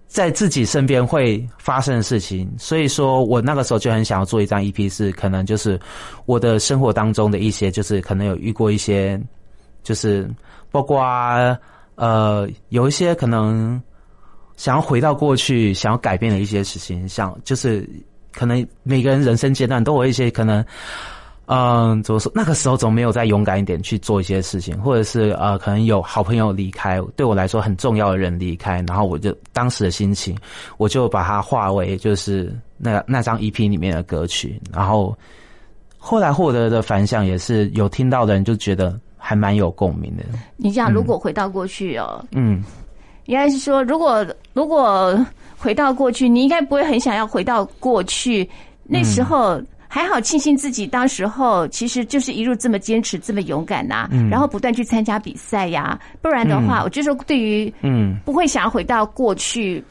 [0.06, 5.80] 在自己身边会发生的事情，所以说我那个时候就很想要做一张 EP，是可能就是
[6.28, 9.20] 我的生活当中的一些，就是可能有遇过一些，
[9.82, 10.30] 就是
[10.70, 11.02] 包括
[11.96, 13.82] 呃有一些可能
[14.58, 17.90] 想要回到过去，想要改变的一些事情，像就是
[18.32, 20.64] 可能每个人人生阶段都有一些可能。
[21.48, 22.32] 嗯，怎么说？
[22.34, 30.38] 那个时候总没有再勇敢一点去做一些事情，或者是呃，可能有好朋友离开，对我来说很重要的人离开，然后我就当时的心情，
[30.78, 35.14] 我就把它化为就是那那张 EP 里面的歌曲，然后
[35.98, 40.24] 后来获得的反响也是有听到的人就觉得还蛮有共鸣的。
[40.56, 42.64] 你讲如果回到过去哦，嗯，
[43.26, 45.14] 应该是说如果如果
[45.58, 48.50] 回到过去，你应该不会很想要回到过去
[48.84, 49.62] 那时候。
[49.94, 56.00] 还好，庆幸自己当时候其实就是一路这么坚持，这么勇敢呐，然后不断去参加比赛呀。
[56.22, 59.84] 不然的话，我就说对于嗯，不会想要回到过去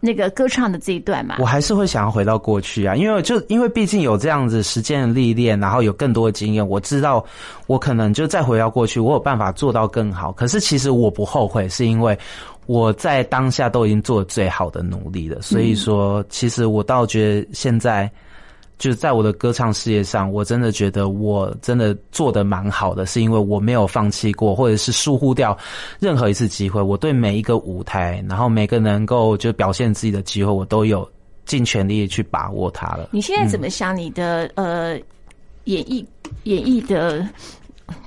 [0.00, 1.36] 那个歌唱的这一段嘛。
[1.40, 7.22] 我还是会想要回到过去啊，因为就因为毕竟有这样子时间的历练，然后有更多的经验，我知道
[7.66, 10.32] 我可能就再回到过去，我有办法做到更好。
[10.32, 12.18] 可是其实我不后悔，是因为
[12.64, 15.42] 我在当下都已经做最好的努力了。
[15.42, 18.10] 所以说，其实我倒觉得现在。
[18.76, 25.56] 就是在我的歌唱事业上，我真的觉得我真的做的蛮好的，是因为我没有放弃过，或者是疏忽掉
[26.00, 26.82] 任何一次机会。
[26.82, 31.08] 我对每一个舞台，然后每个能够就表现自己的机会，我都有
[31.46, 33.10] 尽全力去把握它了。
[33.12, 34.98] 你现在怎么想你的呃
[35.64, 36.04] 演艺
[36.42, 37.26] 演绎的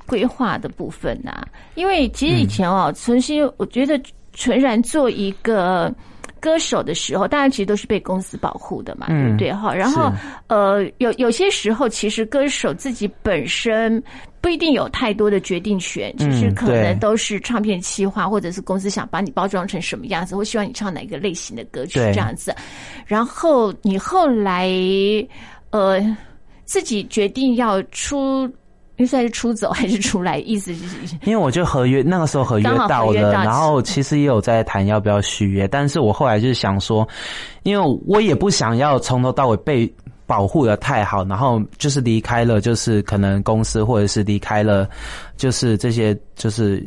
[0.06, 1.32] 规划的部分呢？
[1.76, 4.00] 因为其实以前哦，重新我觉得
[4.34, 5.94] 纯然做一个。
[6.40, 9.54] 歌手的时候，大家其实都是被公司保护的嘛，对不对？
[9.54, 10.12] 哈，然后
[10.48, 14.02] 呃，有有些时候，其实歌手自己本身
[14.42, 22.56] 不不一定有太多的决定权，就是嗯可能都是唱片企划或者是公司想把你包装成什么样子，或希望你唱哪个类型的歌曲这样子。
[23.06, 24.72] 然后你后来
[25.72, 26.00] 呃
[26.64, 28.50] 自己决定要出。
[28.98, 30.38] 因为算是出走还是出来？
[30.40, 37.08] 意思就是因为我就合约那个时候合约到了，到然后其实也有在谈要不要续约，但是我后来就是想说，
[37.64, 39.92] 因为我也不想要从头到尾被
[40.26, 44.90] 保护的太好，然后就是离开了，就是可能公司或者是离开了，
[45.38, 46.86] 就是这些就是。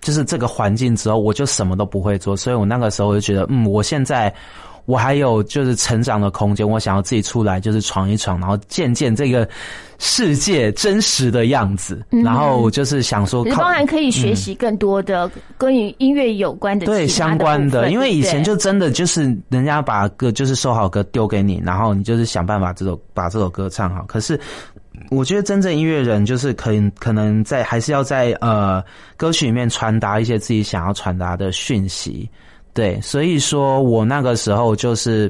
[0.00, 4.32] 就是这个环境之后，我就什么都不会做，所以我那个时候就觉得，嗯，我现在
[4.88, 9.46] 我还有就是成长的空间，我想要自己出来，就是闯一闯，然后见见这个
[9.98, 24.02] 世界真实的样子，然后就是想说可是靠包含可以学习更多的跟与音乐有关的对相关的因为以前就真的就是人家把歌就是收好歌丢给你，然后你就是想办法这首把这首歌唱好。
[24.08, 24.40] 可是
[25.10, 28.82] 我觉得真正音乐人就是可以可能在还是要在呃
[29.18, 32.26] 歌曲里面传达一些自己想要传达的讯息。
[32.78, 35.28] 对，所以说我那个时候就是。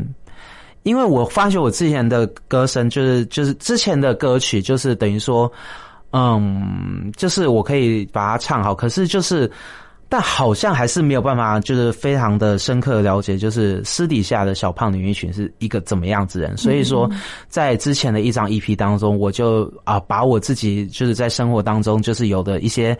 [0.85, 5.51] 因为我发觉我之前的歌声就是就是之前的歌曲就是等于说，
[6.13, 9.51] 嗯，就是我可以把它唱好，可是就是，
[10.09, 16.57] 但好像还是没有办法，就是非常的深刻的了解，就是私底下的小胖李云群是一个怎么样子人。
[16.57, 17.11] 所以说，
[17.49, 22.97] 在之前的一张 EP 当中，我就啊把我自己就是在生活当中就是有的一些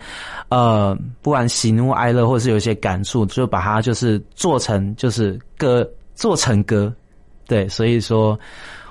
[0.49, 6.93] 呃，不管喜怒哀乐，或者是有一些感触，就把它就是做成就是歌，做成歌。
[7.47, 8.39] 对，所以说，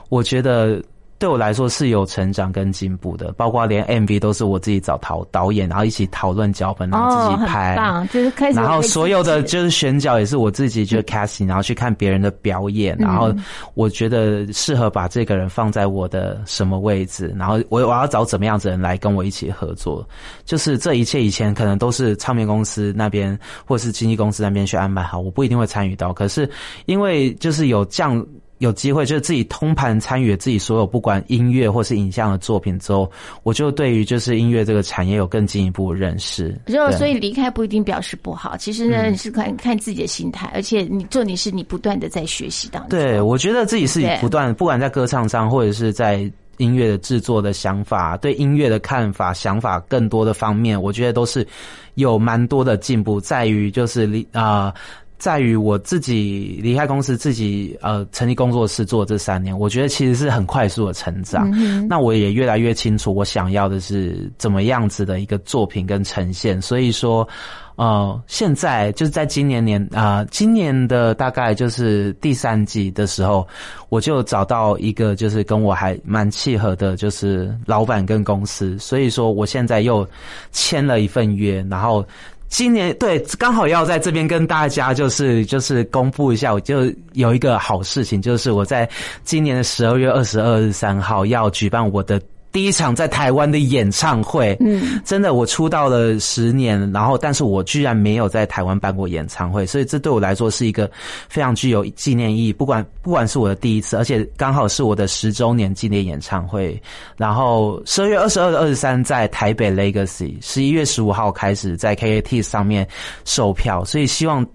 [0.08, 0.82] 我觉得
[1.18, 7.74] 对我来说是有成长跟进步的，包括连 MV 都是我自己找导导演，然后一起讨论脚本，然后自己拍。
[7.76, 13.34] 棒，就是开始然后所有的就是选角也是我自己就是 casting，然后去看别人的表演，然后
[13.74, 20.08] 我觉得适合把这个人放在我的什么位置，然后我我要找怎么样子的人来跟我一起合作，
[20.44, 26.48] 就是这一切以前可能都是唱片公司那边或是经纪公司那边去安排好，我不一定会参与到，可是
[26.86, 28.24] 因为就是有这样。
[28.58, 33.10] 有机会就是自己通盘参与自己所有不管音乐或是影像的作品之后，
[33.42, 36.50] 我就对于就是音乐这个产业有更进一步的认识。
[36.66, 42.98] 就对嗯所以离开不一定表示不好，其实呢，你是看看自己的心态，而且你做你是你不断的在学习当中。
[42.98, 51.46] 对，我觉得自己是对不断，不管在歌唱上，或者是在音乐的制作的想法，对音乐的看法、想法更多的方面，我觉得都是
[51.94, 54.74] 有蛮多的进步，在于就是离啊。
[55.18, 61.50] 在于我自己离开公司，自己呃成立工作室做这三年，我觉得其实是很快速的成长。
[61.54, 66.62] 嗯那我也越来越清楚我想要的是怎么样子的一个作品跟呈现。
[66.62, 67.26] 所以说，
[67.74, 73.46] 呃，现在就是在今年年啊、呃，今年的大概就是第三季的时候，
[73.88, 78.78] 我就找到一个就是跟我还蛮契合的，就是老板跟公司。
[78.78, 80.08] 所以说，我现在又
[80.52, 82.06] 签了一份约，然后。
[82.48, 88.88] 今年对，刚好要在这边跟大家就是就是公布一下，我就有一个好事情，就是我在
[89.22, 94.56] 今年的十二月二十二日三号要举办我的第一场在台湾的演唱会。
[94.60, 100.90] 嗯，真的，我出道了十年，然后但是我居然没有在台湾办过演唱会，所以这对我来说是一个
[101.28, 102.52] 非常具有纪念意义。
[102.52, 106.80] 不管不管是我的第一次，而且刚好是我的十周年纪念演唱会。
[107.16, 112.86] 然后十二月二十二、二十三在台北 Legacy，十一月十五号开始在 KAT 上面
[113.24, 114.46] 售票，所以希望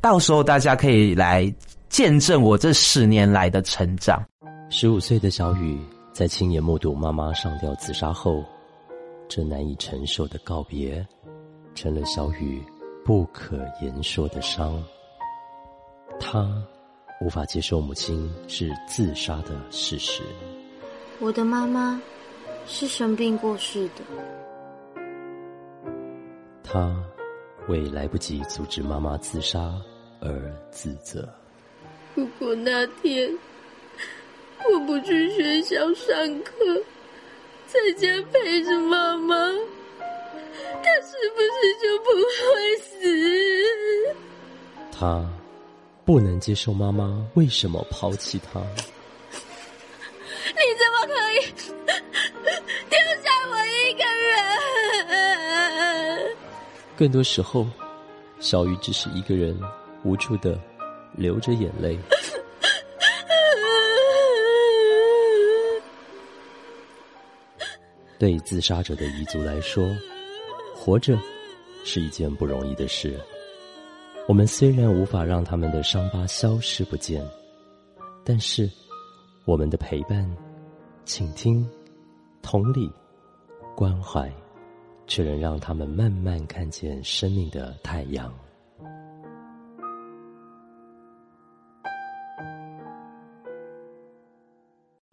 [0.00, 1.52] 到时候大家可以来
[1.88, 4.22] 见证我这十年来的成长。
[4.70, 5.78] 十五岁的小雨
[6.18, 8.44] 在亲眼目睹妈妈上吊自杀后，
[9.28, 11.06] 这难以承受的告别，
[11.76, 12.60] 成了小雨
[13.04, 14.82] 不可言说的伤。
[16.18, 16.60] 他
[17.20, 20.24] 无法接受母亲是自杀的事实。
[21.20, 22.02] 我的妈妈
[22.66, 24.02] 是生病过世的。
[26.64, 27.00] 他
[27.68, 29.72] 为来不及阻止妈妈自杀
[30.18, 31.28] 而自责。
[32.16, 33.30] 如果那天
[34.70, 36.52] 我不去学校上课，
[37.66, 39.34] 在家陪着妈妈，
[40.82, 42.86] 她是不是就不会死？
[44.92, 45.24] 他
[46.04, 48.60] 不能接受妈妈为什么抛弃他。
[50.48, 51.36] 你怎么可以
[52.90, 54.02] 丢下我一个
[56.26, 56.36] 人？
[56.96, 57.66] 更多时候，
[58.40, 59.56] 小雨只是一个人
[60.02, 60.58] 无助的
[61.14, 61.96] 流着眼泪。
[68.18, 69.88] 对自杀者的彝族来说，
[70.74, 71.16] 活着
[71.84, 73.18] 是一件不容易的事。
[74.26, 77.24] 我们虽然无法让他们的伤疤消失不见，
[78.24, 78.68] 但是
[79.44, 80.28] 我们的陪伴、
[81.04, 81.66] 倾听、
[82.42, 82.90] 同理、
[83.74, 84.30] 关怀，
[85.06, 88.34] 却能让他们慢慢看见生命的太阳。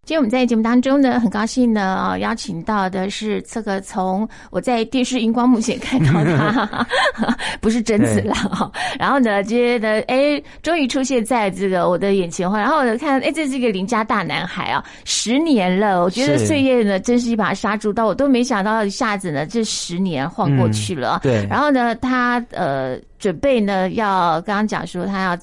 [0.06, 6.88] 今天我们在节目当中呢，很高兴呢啊，邀请到的是这个从我在电视荧光幕前看到他，
[7.60, 8.72] 不是贞子啦哈。
[9.00, 21.22] 然后呢，觉得哎，终于出现在这个我的眼前然后呢，看哎，这是一个邻家大男孩啊，十年了，我觉得岁月呢真是一把杀猪刀，我都没想到一下子呢这十年晃过去了。
[21.24, 21.48] 对。
[21.50, 25.38] 然后呢，他呃准备呢要刚刚讲说他要。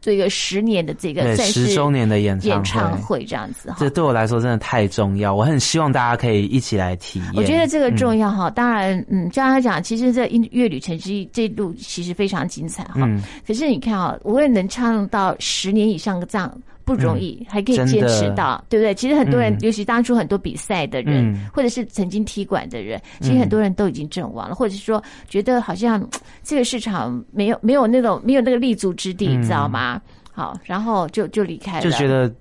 [0.00, 7.32] 做一个十年的这个十周年的演演唱会这样子哈，这对我来说真的太重要，我很希望大家可以一起来体验。
[7.34, 13.08] 我觉得这个重要哈，当然，嗯，就像他讲，其实这音乐旅程之一，这路其实非常精彩哈。
[13.46, 16.50] 可是你看啊，我也能唱到十年以上的这样。
[16.96, 18.94] 不容易，还可以坚持到，对不对？
[18.94, 26.04] 其实很多人，尤其当初很多比赛的人，或者是曾经踢馆的人，其实很多人都已经阵亡了，或者是说觉得好像
[26.42, 30.00] 这个市场没有没有那种没有那个立足之地，你知道吗？
[30.32, 32.32] 好，然后就就离开了，就觉得。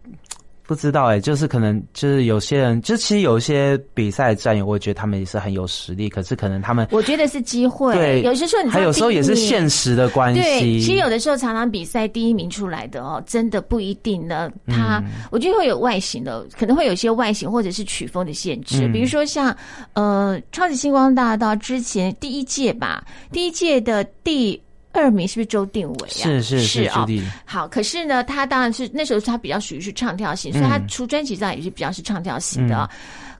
[0.69, 7.91] 不知道哎，就是可能就是有些人，就其实有一些比赛战友，我觉得他们也是很有实力，可是可能他们，我觉得是机会。
[7.95, 10.39] 对，有些时候你还有时候也是现实的关系。
[10.39, 14.47] 对，其实有的时候常常比赛第一名出来的哦，真的不一定呢。
[14.67, 18.87] 他我觉得会有外形的，可能会有些外形或者是曲风的限制。
[18.89, 19.57] 比如说像
[19.93, 24.61] 呃，超级星光大道之前第一届吧，第一届的第。
[24.91, 26.23] 二名是不是周定伟啊？
[26.23, 27.05] 是是是啊。
[27.45, 32.89] 好，可是呢，他当然是那时候他比较属于是唱跳型，所以他出专辑上也是比较是唱跳型的。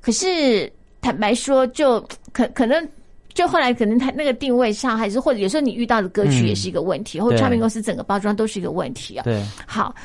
[0.02, 0.72] 可是
[1.02, 2.00] 坦白说，就
[2.32, 2.88] 可可能
[3.34, 9.24] 就后来可能他那个定位上，还是或者有时候你遇到的歌曲也是一个问题，或者唱片公司整个包装都是一个问题啊。
[9.24, 9.44] 对。
[9.66, 9.96] 好，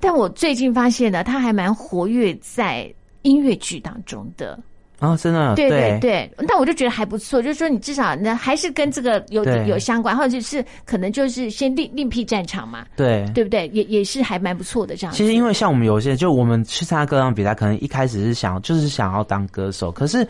[0.00, 2.92] 但我最近发现呢，他还蛮活跃在
[3.22, 4.58] 音乐剧当中的。
[4.98, 13.68] 啊，真的，对对对，但我就觉得还不错，就是说你至少呢还是跟这个有有相关，或者是可能就是先另另辟战场嘛，对对不对？
[13.68, 15.14] 也也是还蛮不错的这样。
[15.14, 20.26] 其实因为像我们有些，就我们去参加歌唱比赛，可能一开始是想就是想要当歌手，可是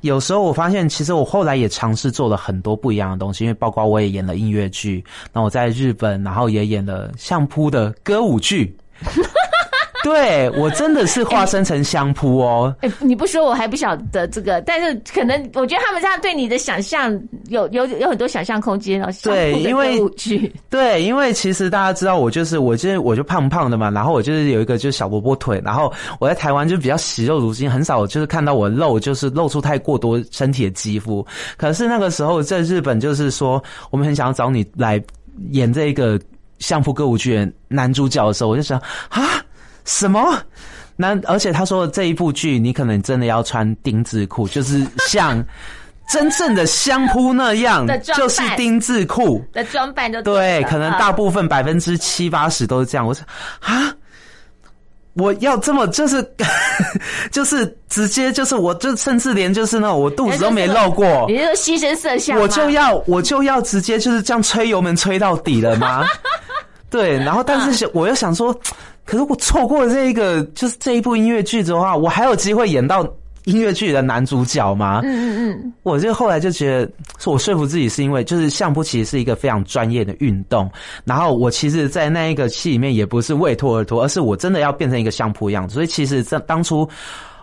[0.00, 8.76] 有时候我发现，其实我后来也尝试做了很多不一样的东西，因为包括我也演了音乐剧，那我在日本，然后也演了相扑的歌舞剧。
[10.04, 12.74] 对我真的是化身成相扑哦！
[12.80, 17.12] 哎，你不说我还不晓得这个，但是可能我觉得他们这样对你的想象
[17.48, 19.08] 有有有很多想象空间哦。
[19.22, 19.98] 对，因为
[20.70, 31.26] 对，因为其实大家知道我就是我，就是我就胖胖的嘛，然后我就是有一个就是小萝卜腿，然后我在台湾就比较喜肉如金，很少就是看到我露就是露出太过多身体的肌肤。
[31.56, 35.02] 可是那个时候在日本，就是说我们很想要找你来
[35.50, 36.20] 演这个
[36.60, 38.78] 相扑歌舞剧男主角的时候，我就想
[39.08, 39.44] 啊。
[39.88, 40.40] 什么？
[41.00, 45.42] 那而且他说这一部剧，你可能真的要穿丁字裤， 就是像
[46.10, 50.60] 真正的相扑那样，就是丁字裤的装扮就对。
[50.64, 53.06] 可能大部分百分之七八十都是这样。
[53.06, 53.24] 我说
[53.60, 53.94] 啊，
[55.14, 56.20] 我要这么就是
[57.30, 66.04] 就是直接就是我就甚至连就是那我肚子都没露过，你是牺牲色相，我就要我就要直接就是这样吹油门吹到底了吗？
[66.90, 68.52] 对，然后但是我又想说。
[69.08, 73.02] 可是我错过了这一个，就是这一部音乐剧的话，我还有机会演到
[73.44, 75.00] 音乐剧的男主角吗？
[75.02, 75.72] 嗯嗯嗯。
[75.82, 76.92] 我就后来就觉得，
[77.24, 80.70] 我说服自己是因为，就是相扑其实是一个非常专业的运动。
[81.06, 85.72] 然后我其实，在那一个戏里面，也不是为托而托，而是我真的要变成一个相扑样子。
[85.72, 86.86] 所以其实，在当初。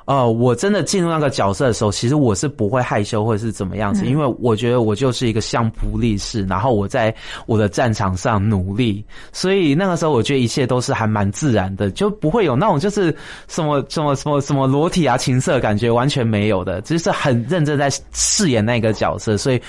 [0.06, 7.14] 呃，我真的进入那个角色的时候，其实我是不会害羞或者是怎么样子，因为我觉得我就是一个相扑力士，然后我在
[7.48, 9.04] 我的战场上努力，
[9.34, 13.16] 所以那个时候我觉得一切都是还蛮自然的，就不会有那种就是
[13.48, 19.60] 什么什么什么什么裸体啊、情色感觉完全没有的，就是很认真在饰演那个角色，所以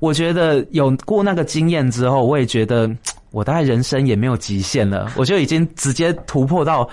[0.00, 2.90] 我觉得有过那个经验之后，我也觉得
[3.30, 6.88] 我大概人生也没有极限了，我就已经直接突破到。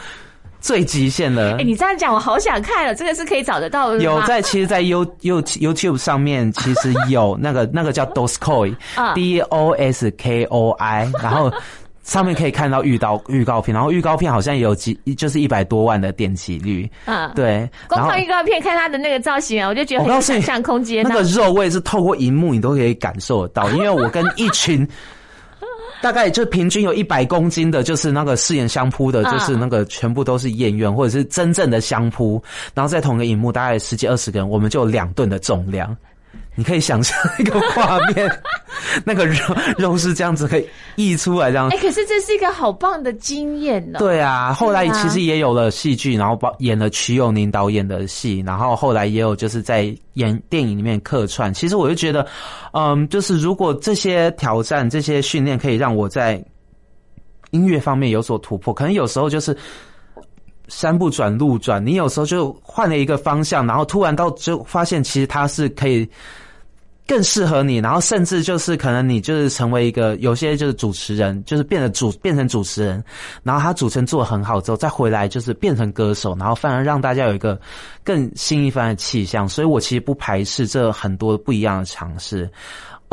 [0.64, 1.58] 最极限了！
[1.60, 2.96] 哎，你这样讲，我好想看了。
[2.96, 11.52] 这个是可以找得到的有在，其实，在 You You YouTube 上面，其实有 那个那个叫 Doskoi，D O S K O I，然后
[12.04, 16.90] 上面可以看到预告预告片，然后预告片好像有几就是一百多万的点击率。
[17.08, 17.70] 嗯，对。
[17.90, 21.04] 光看预告片，看他的那个造型啊，我就觉得很有想象空间。
[21.04, 24.88] 那个肉味是透过荧幕你都可以感受得到，因为我跟一群。
[26.04, 32.44] 大概就平均有一百公斤的，就是那个饰演相扑的，就是那个全部都是演员或者是真正的相扑，
[32.74, 35.96] 然后在同一个荧幕，大概十几二十个人，我们就有两吨的重量，
[36.56, 38.30] 你可以想象一个画面。
[39.06, 41.78] 那个肉肉是这样子可以溢出来这样哎、。
[41.78, 51.54] 可是这是一个好棒的经验呢、对啊，后来其实也有了戏剧，然后包演了瞿友宁导演的戏，然后后来也有就是在演电影里面客串。
[51.54, 52.28] 其实我就觉得，
[52.74, 56.44] 嗯，就是如果这些挑战、这些训练可以让我在
[57.52, 59.56] 音乐方面有所突破，可能有时候就是。
[60.68, 66.10] 山不转路转，你有时候就换了一个方向，然后突然到就发现其实它是可以
[67.06, 73.04] 更适合你，然后甚至就是可能你就是成为一个有些就是主持人，就是变得主变成主持人，
[73.44, 77.60] 然后他主持人做的很好之后，再回来就是变成歌手，然后反而让大家有一个
[78.04, 79.48] 更新一番的气象。
[79.50, 82.50] 所以我其实不排斥这很多不一样的尝试。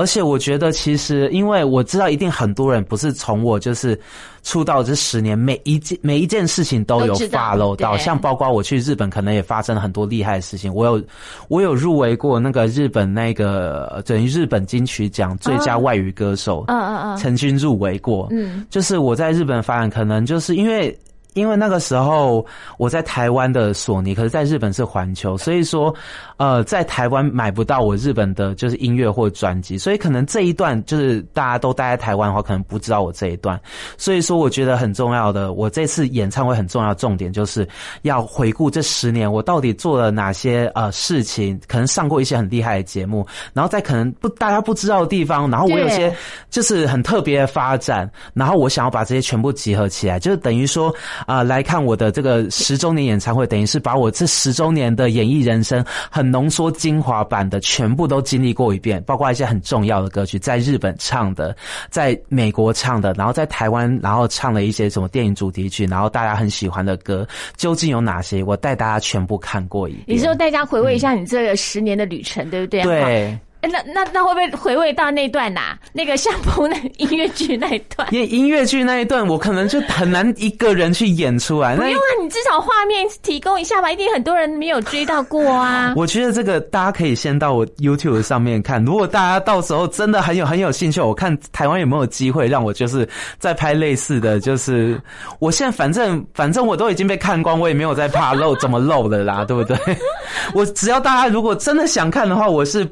[0.01, 4.01] 而且我觉得，其实因为我知道，一定很多人不是从我就是
[4.43, 10.73] 出道这十年，每一件每一件事情都有都知道 follow 到，像包括我去日本，可能也发生了很多厉害的事情。
[10.73, 11.05] 我有
[11.49, 18.27] 我有入围过那个日本那个呃等于日本金曲奖最佳外语歌手，嗯嗯嗯曾经入围过。
[18.31, 20.99] 嗯，就是我在日本发展，可能就是因为。
[21.35, 22.45] 因为那个时候
[22.79, 25.95] 我在台湾的索尼，可是在日本是环球，所以说，
[26.37, 33.61] 呃，在台湾买不到我日本的就是音乐或专辑，所以可能这一段就是大家都待在台湾的话，可能不知道我这一段。
[33.97, 37.67] 所以说，我觉得很重要的，我这次演唱会很重要的重点就是
[38.03, 46.15] 要回顾这十年我到底做了哪些呃事情，可能上过一些很厉害的节目，然后在可能不大家不知道的地方，然后我有些
[46.49, 50.95] 就是很特别的发展，然后我想要把这些全部集合起来，就是等于说
[51.27, 61.55] 啊、来看我的这个十周年演唱会，等于是把我这十周年的演艺人生很浓缩精华版的全部都经历过一遍，包括一些很重要的歌曲，在日本唱的，
[61.91, 68.43] 在美国唱的，然后在台湾然后唱了一些什么电影主题曲，然后大家很喜欢的歌，究竟有哪些？
[68.43, 70.05] 我带大家全部看过一遍。
[70.07, 72.83] 你说大家回味一下你这个十年的旅程，对不对？
[72.83, 72.89] 好。
[73.07, 73.39] 对。
[73.61, 78.09] 哎那那那会不会回味到那段呐、那个相扑那音乐剧那一段？
[78.13, 81.75] 因为音乐剧那一段，我可能就很难一个人去演出来。
[81.77, 85.93] 那不用啊，你至少画面提供一下吧，一定很多人没有追到过啊。
[85.99, 88.83] 我觉得这个大家可以先到我 YouTube 上面看。
[88.85, 93.09] 如果大家到时候真的很有很有兴趣，我看台湾有没有机会让我就是
[93.39, 95.01] 再拍类似的就是，
[95.39, 99.77] 我现在反正反正我都已经被看光，我也没有在怕漏怎么漏的啦，对不对？
[100.55, 102.89] 我只要大家如果真的想看的话，我是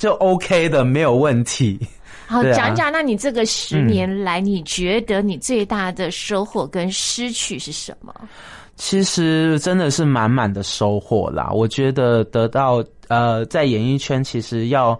[0.00, 1.78] 就 OK 的，没有问题。
[2.26, 8.14] 好，讲讲，那你这个十年来，你觉得你最大的收获跟失去是什么？
[8.76, 11.50] 其实真的是满满的收获啦。
[11.52, 14.98] 我觉得得到呃，在演艺圈其实要。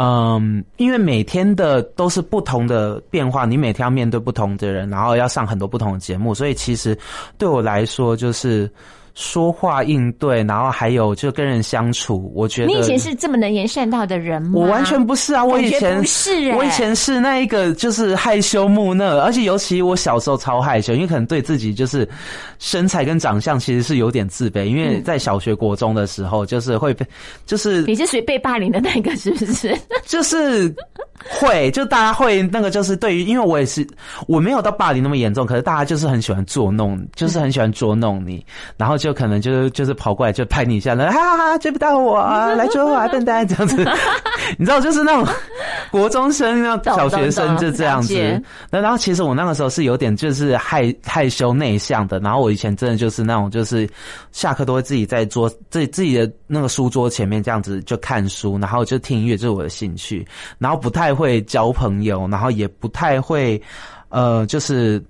[0.00, 6.96] 嗯，因为每天的都是不同的变化，你每天要面对不同的人，然后要上很多不同的节目，所以其实
[7.36, 8.70] 对我来说就是
[9.18, 14.52] 说话应对，然后还有就跟人相处，我觉得你以前是这么能言善道的人吗？
[14.54, 15.44] 我完全不是啊！
[15.44, 22.08] 我以前不是欸我以前是那一个就是害羞木讷，而且尤其我小时候超害羞，因为可能对自己就是
[22.60, 27.04] 身材跟长相其实是有点自卑，因为在小学、国中的时候就是会被，
[27.44, 29.76] 就是你是属于被霸凌的那个，是不是？
[30.06, 30.72] 就是
[31.30, 33.86] 会，就大家会那个，就是对于，因为我也是，
[34.26, 38.44] 我没有到霸凌那么严重，可是大家就是很喜欢捉弄，就是很喜欢捉弄你，
[38.76, 43.76] 然后就可能就是就是跑过来就拍你一下，然后哈哈哈追不到我啊， 来追我啊，笨蛋这样子，
[44.58, 45.26] 你知道，就是那种
[45.90, 48.42] 国中生、那种小学生就这样子。
[48.70, 53.88] 那然后其实我那个时候是有点就是害害羞内向的，然后我以前真的就是那种就是
[54.32, 60.26] 下课都会自己在桌自己自己的那个书桌前面这样子就看书，然后就听音乐，这是我的兴趣，
[60.58, 63.60] 然后不太会交朋友，然后也不太会
[64.08, 65.02] 呃就是。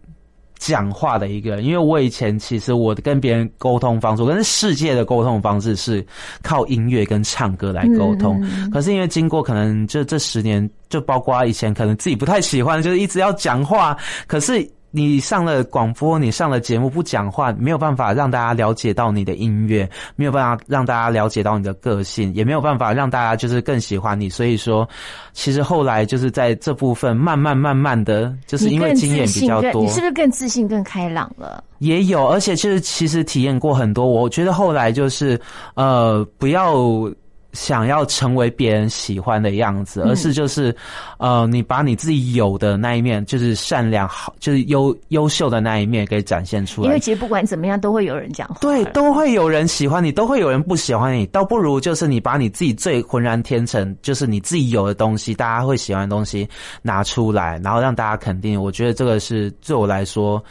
[0.61, 6.05] 讲话的一个人，因为我以前其实我跟别人沟通方式，我跟世界的沟通方式是
[6.43, 8.45] 靠音乐跟唱歌来沟通。
[8.73, 13.97] 可是因为经过可能就这十年，就包括以前可能自己不太喜欢，就是一直要讲话，
[14.27, 14.69] 可是。
[14.91, 24.31] 你上了广播，你上了节目不讲话，没有办法让大家了解到你的音乐，没有办法让大家了解到你的个性，也没有办法让大家就是更喜欢你。
[24.31, 24.89] 所以说，
[25.33, 31.63] 其实后来就是在这部分慢慢慢慢的，就是因为经验比较多，你是不是更自信、更开朗了？
[31.79, 34.07] 也有，而且就是其实体验过很多。
[34.07, 35.41] 我觉得后来就是
[35.75, 37.11] 呃，不要。
[37.53, 40.75] 想要成为别人喜欢的样子，而是就是，
[41.17, 46.89] 呃，你把你自己有的那一面，就是善良好，就是优优秀的那一面给展现出来。
[46.89, 48.57] 因为其实不管怎么样，都会有人讲话。
[48.61, 56.49] 对，都会有人喜欢你，都会有人不喜欢你，倒不如就是你把你自己最浑然天成，就是你自己有的东西，大家会喜欢的东西
[56.83, 58.63] 拿出来，然后让大家肯定。
[58.63, 60.43] 我觉得这个是对我来说。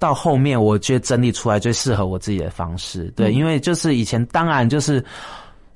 [0.00, 5.04] 到后面，我觉得整理出来最适合我自己的方式，对，因为就是以前当然就是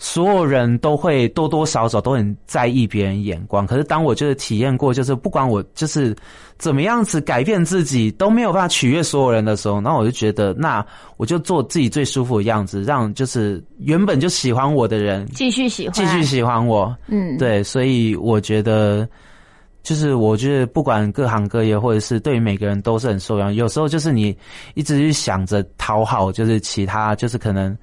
[0.04, 3.64] 所有人都会多多少少都很在意别人眼光。
[3.64, 6.12] 可是当我就是体验过，就是不管我就是
[6.58, 10.84] 怎么样子改变自己都没有办法取悦所有人的时候，那我就觉得，那
[11.18, 16.92] 我就做自己最舒服的样子，让就是原本就喜欢我的人继续喜欢，继续喜欢我。
[17.06, 19.08] 嗯，对，所以我觉得。
[19.84, 23.52] 就是我觉得不管各行各业，或者是对于每个人都是很受用。
[23.52, 24.36] 有时候就是你
[24.74, 27.76] 一直去想着讨好，就是其他，就是可能。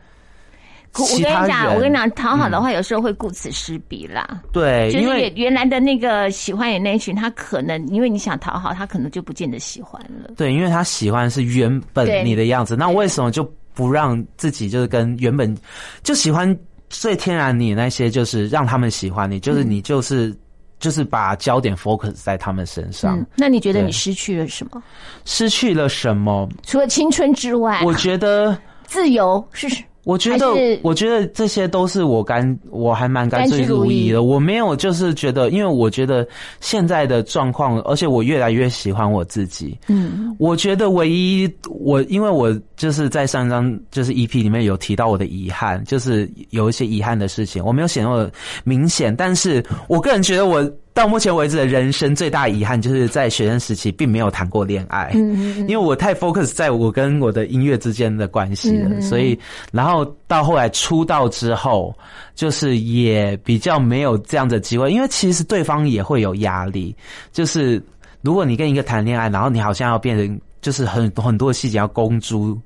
[0.98, 4.42] 我跟你讲，我跟你讲，讨好的话，有时候会顾此失彼啦。
[4.52, 10.32] 对，就是因为原来的那个喜欢你那一群，他可能因为你想讨好，他可能就不见得喜欢了。
[10.36, 15.56] 对，因为他喜欢是原本你的样子，那为什么就不让自己就是跟原本
[16.04, 16.58] 就喜欢
[16.90, 20.36] 最天然你那些，就是让他们喜欢你，就是你就是。
[20.82, 24.82] 就是把焦点 focus 在他们身上，嗯，那你觉得你失去了什么？
[25.26, 26.48] 失去了什么？
[26.66, 29.68] 除了青春之外，我觉得，自由是
[30.04, 30.48] 我觉得，
[30.82, 34.24] 我觉得这些都是我甘，我还蛮甘之甘之如饴的。
[34.24, 36.28] 我没有就是觉得，因为我觉得
[36.62, 39.78] 现在的状况，而且我越来越喜欢我自己。
[39.88, 48.32] 嗯，我觉得唯一我，因为我就是在上一张就是 EP 里面有提到我的遗憾，就是有一些遗憾的事情，我没有显露的
[48.64, 50.64] 明显，但是我个人觉得我
[51.00, 59.02] 到目前为止的人生最大遗憾，就是在学生时期并没有谈过恋爱，嗯因为我太 focus 在我跟我的音乐之间的关系了，嗯。
[59.02, 59.40] 所以
[59.72, 61.96] 然后到后来出道之后，
[62.36, 66.94] 就是也比较没有这样的机会，因为其实对方也会有压力，
[67.32, 67.82] 就是
[68.22, 72.60] 如果你跟一个谈恋爱，然后你好像要变成就是很很多细节要公诸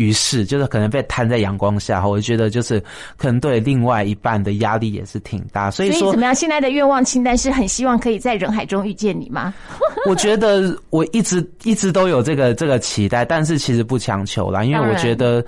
[0.00, 2.82] 于是，就是可能被摊在阳光下，我就觉得就是
[3.18, 6.34] 可能对另外一半的压力也是挺大，所以说所以怎么样？
[6.34, 9.52] 现在的愿望清单是很希望可以在人海中遇见你吗？
[10.08, 15.44] 我觉得我一直一直都有这个这个期待，但是其实不强求啦，因为我觉得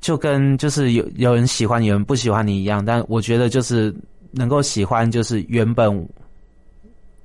[0.00, 3.92] 就跟就是有有人喜欢你，有人不喜欢你一样，但我觉得就是
[4.30, 6.08] 能够喜欢就是原本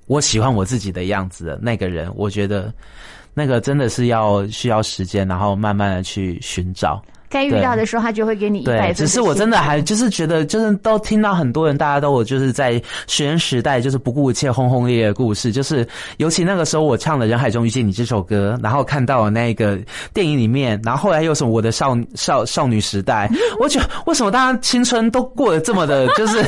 [0.08, 2.74] 我喜欢我自己的样子的那个人，我觉得
[3.38, 7.00] 那个真的是要需要时间，然后慢慢的去寻找。
[7.30, 8.96] 该遇到的时候，他就会给你一百对，分。
[8.96, 19.78] 只是我真的还就是觉得，就是都听到很多人，大家都有就是在学生时代就是不顾一切轰轰烈烈的故事，就是尤其那个时候我唱了《人海中遇见你》这首歌，然后看到了那个
[20.14, 26.44] 电影里面，然后后来又什么我的少少少女时代， 我觉得为什么大家青春都过得这么的，就是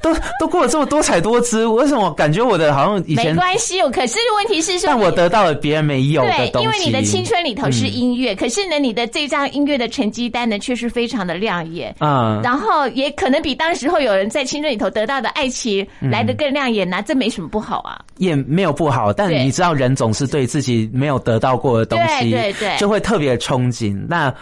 [0.00, 7.98] 都都过得这么多彩多姿，为什么感觉我的好像以没前，关系，可是问题是说，但我得到了别人没有的对，东西，因为你的青春里头是嗯。
[7.98, 11.94] 音乐，可是呢，你的这张音乐的成绩单呢，确实非常的亮眼。
[11.98, 17.98] 啊，然后也可能比当时候有人在青春里头得到的爱情嗯来得更亮眼呐、这没什么不好啊。
[18.18, 24.06] 也没有不好，但你知道，人总是对自己没有得到过的东西，对对对就会特别憧憬。
[24.08, 24.32] 那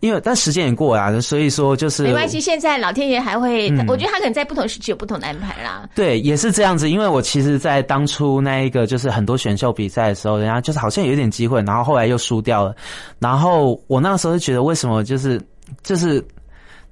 [0.00, 5.88] 因为但时间也过啊，所以说就是没关系，现在老天爷还会，嗯我觉得他可能在不同时期有不同的安排啦。
[5.94, 6.90] 对，也是这样子。
[6.90, 12.74] 因为我其实，在当初那一个就是很多选秀比赛的时候，人家就是好像有点机会，然后后来又输掉了。
[13.18, 15.40] 然后我那个时候就觉得，为什么就是
[15.82, 16.24] 就是。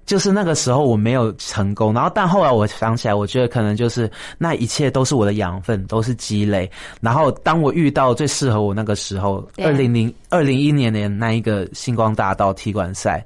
[0.06, 6.70] 就是那个时候我没有成功，然后但后来我想起来，我觉得可能就是那一切都是我的养分，都是积累。
[7.00, 13.24] 然后当我遇到最适合我那个时候，对二零零二零一年的那一个星光大道踢馆赛，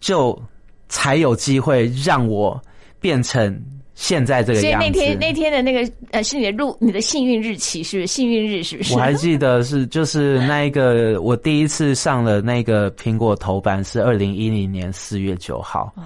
[0.00, 0.36] 就
[0.88, 2.60] 才有机会让我
[3.00, 3.62] 变成
[3.94, 4.80] 现在这个所以样。
[4.80, 8.06] 那天那天的那个呃，是你的入你的幸运日期是不是？
[8.06, 8.94] 幸运日是不是？
[8.94, 16.04] 我还记得是就是那一个我第一次上了那个苹果头版是二零一零年四月九号，哇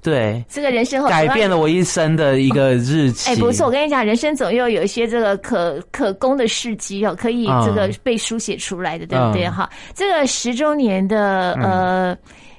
[0.00, 3.30] 对，这个人生改变了我一生的一个日期。
[3.30, 9.44] 哎，不错，我跟你讲，人生总要有一些这个可可供的事迹哦，可以嗯这个被书写出来的，对不对？
[9.44, 12.16] 嗯哈，这个十周年的呃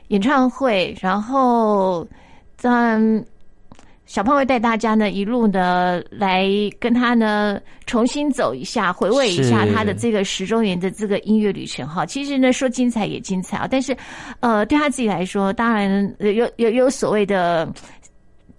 [0.10, 2.06] 演唱会，然后
[2.62, 3.26] 嗯。
[4.10, 6.50] 小胖会带大家呢一路呢来
[6.80, 12.08] 跟他呢重新走一下，回味一下他的这个十周年的这个音乐旅程哈。
[12.08, 13.96] 其实呢说精彩也精彩啊，但是
[14.40, 17.72] 呃对他自己来说，当然呃有有有所谓的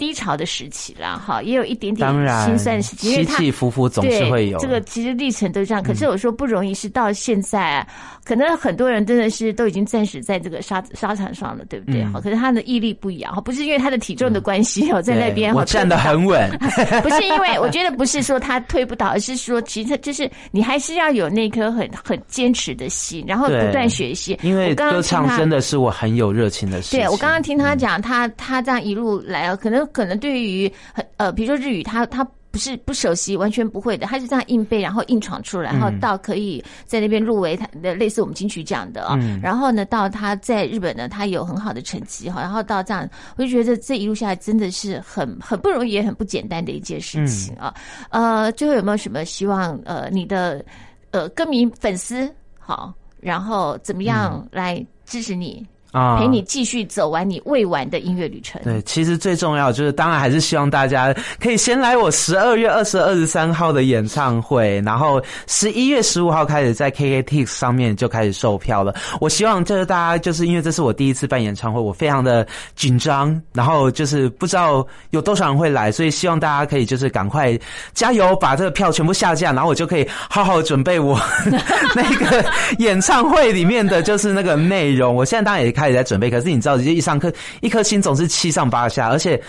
[0.01, 2.11] 低潮的时期啦，哈，也有一点点
[2.47, 5.83] 心酸的时期，因为他起起伏伏总是会有这个其实历程都这样。
[5.83, 7.87] 可是我说不容易，是到现在、啊，
[8.25, 12.01] 可能很多人真的是都已经暂时在这个沙沙场上了，对不对？
[12.03, 16.51] 嗯好、可是他的毅力不摇，哈，不是因为他的体重的关系哦，在那边我站得很稳。
[17.03, 24.39] 不是因为我觉得不是说他推不倒，而是说其实就是你还是要有那颗很很坚持的心，然后不断学习。
[24.43, 27.01] 因为歌唱真的是我很有热情的事情。
[27.01, 47.73] 对，我刚刚听他讲，他他这样一路来啊，可能可能对于很呃，比如说日语，他他不是不熟悉，完全不会的，他就这样硬背，然后硬闯出来，然后嗯到可以在那边入围他的类似我们金曲奖的啊、嗯然后呢，到他在日本呢，他有很好的成绩哈，然后到这样，我就觉得这一路下来真的是很很不容易，也很不简单的一件事情啊。
[48.11, 49.79] 呃，最后有没有什么希望？
[49.85, 50.65] 呃，你的
[51.13, 52.29] 呃歌迷粉丝
[52.59, 58.61] 好，然后怎么样来支持你，啊陪你继续走完你未完的音乐旅程？
[58.63, 68.95] 对，其实最重要就是，当然还是希望大家可以先来我十二月二十二十三号的演唱会，然后十一月十五号开始在 KKTix 上面就开始售票了。
[69.21, 77.59] 我希望就是大家就是因为这是我第一次办演唱会，我非常的紧张，然后就是不知道有多少人会来，所以希望大家可以就是赶快
[77.95, 81.19] 加油，把这个票全部下架，然后我就可以好好准备我
[81.95, 82.45] 那个
[82.79, 85.15] 演唱会里面的就是那个内容。
[85.15, 89.41] 我现在当然也开始在准备，可是你知道，就一上课一颗心总是七上八下，而且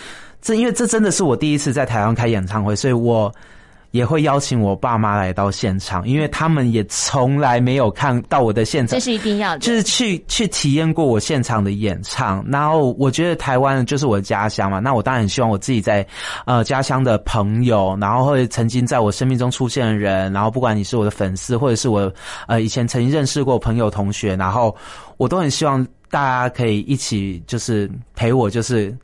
[0.41, 3.29] 这因为这真的是我第一次在台湾开演唱会，所以我。
[3.91, 8.97] 也会邀请我爸妈来到现场，因为他们也从来没有看到我的现场。
[8.97, 16.05] 这，是一定要的，就是去去体验过我现场的演唱，然后我觉得台湾就是我的家乡嘛，那我当然很希望我自己在
[16.45, 22.11] 呃家乡的朋友，然后会曾经在我生命中出现的人，然后不管你是我的粉丝，或者是我
[22.47, 24.75] 呃以前曾经认识过朋友同学，然后
[25.17, 28.95] 我都很希望大家可以一起就是陪我，就是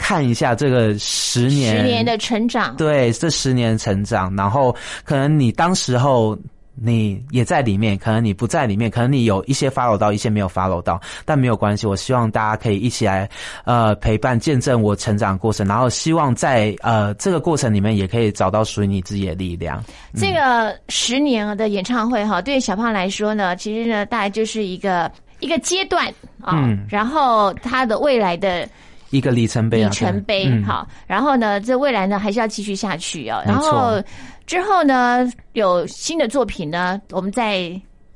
[0.00, 2.74] 看一下这个十年十年的成长。
[2.76, 4.74] 对，这十年成长，然后
[5.04, 6.36] 可能你当时候
[6.74, 11.86] 你也在里面，可能你不在里面，可能你有一些 follow 到，一些没有 follow 到，但没有关系。
[11.86, 13.28] 我希望大家可以一起来
[13.64, 19.84] 呃陪伴见证我成长的过程，然后希望在呃这个过程里面也可以找到属于你自己的力量。
[20.14, 26.08] 这个十年的演唱会哈，对小胖来说呢，其实呢，大概就是一个一个阶段
[26.40, 28.66] 啊，嗯然后他的未来的
[29.10, 30.64] 一个里程碑啊，里程碑嗯。
[30.64, 34.02] 好，然后呢，这未来呢还是要继续下去哦，然后
[34.46, 37.70] 之后呢有新的作品呢，我们再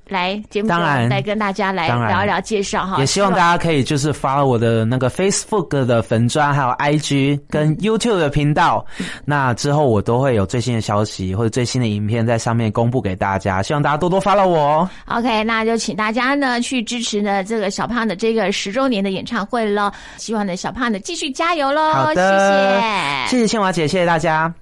[0.08, 8.84] 来节目当然来跟大家来聊一聊介绍哈，也希望大家可以就是发我的那个 Facebook 的粉砖，还有 IG 跟 YouTube 的频道。
[9.24, 14.90] 那之后我都会有最新的消息或者最新的影片在上面公布给大家，希望大家多多发了我哦。
[15.06, 23.38] OK，那就请大家呢去支持呢这个小胖的这个十周年的演唱会喽，希望呢小胖的继续加油喽，好的，谢谢。
[23.38, 24.52] 谢谢倩华姐，谢谢大家。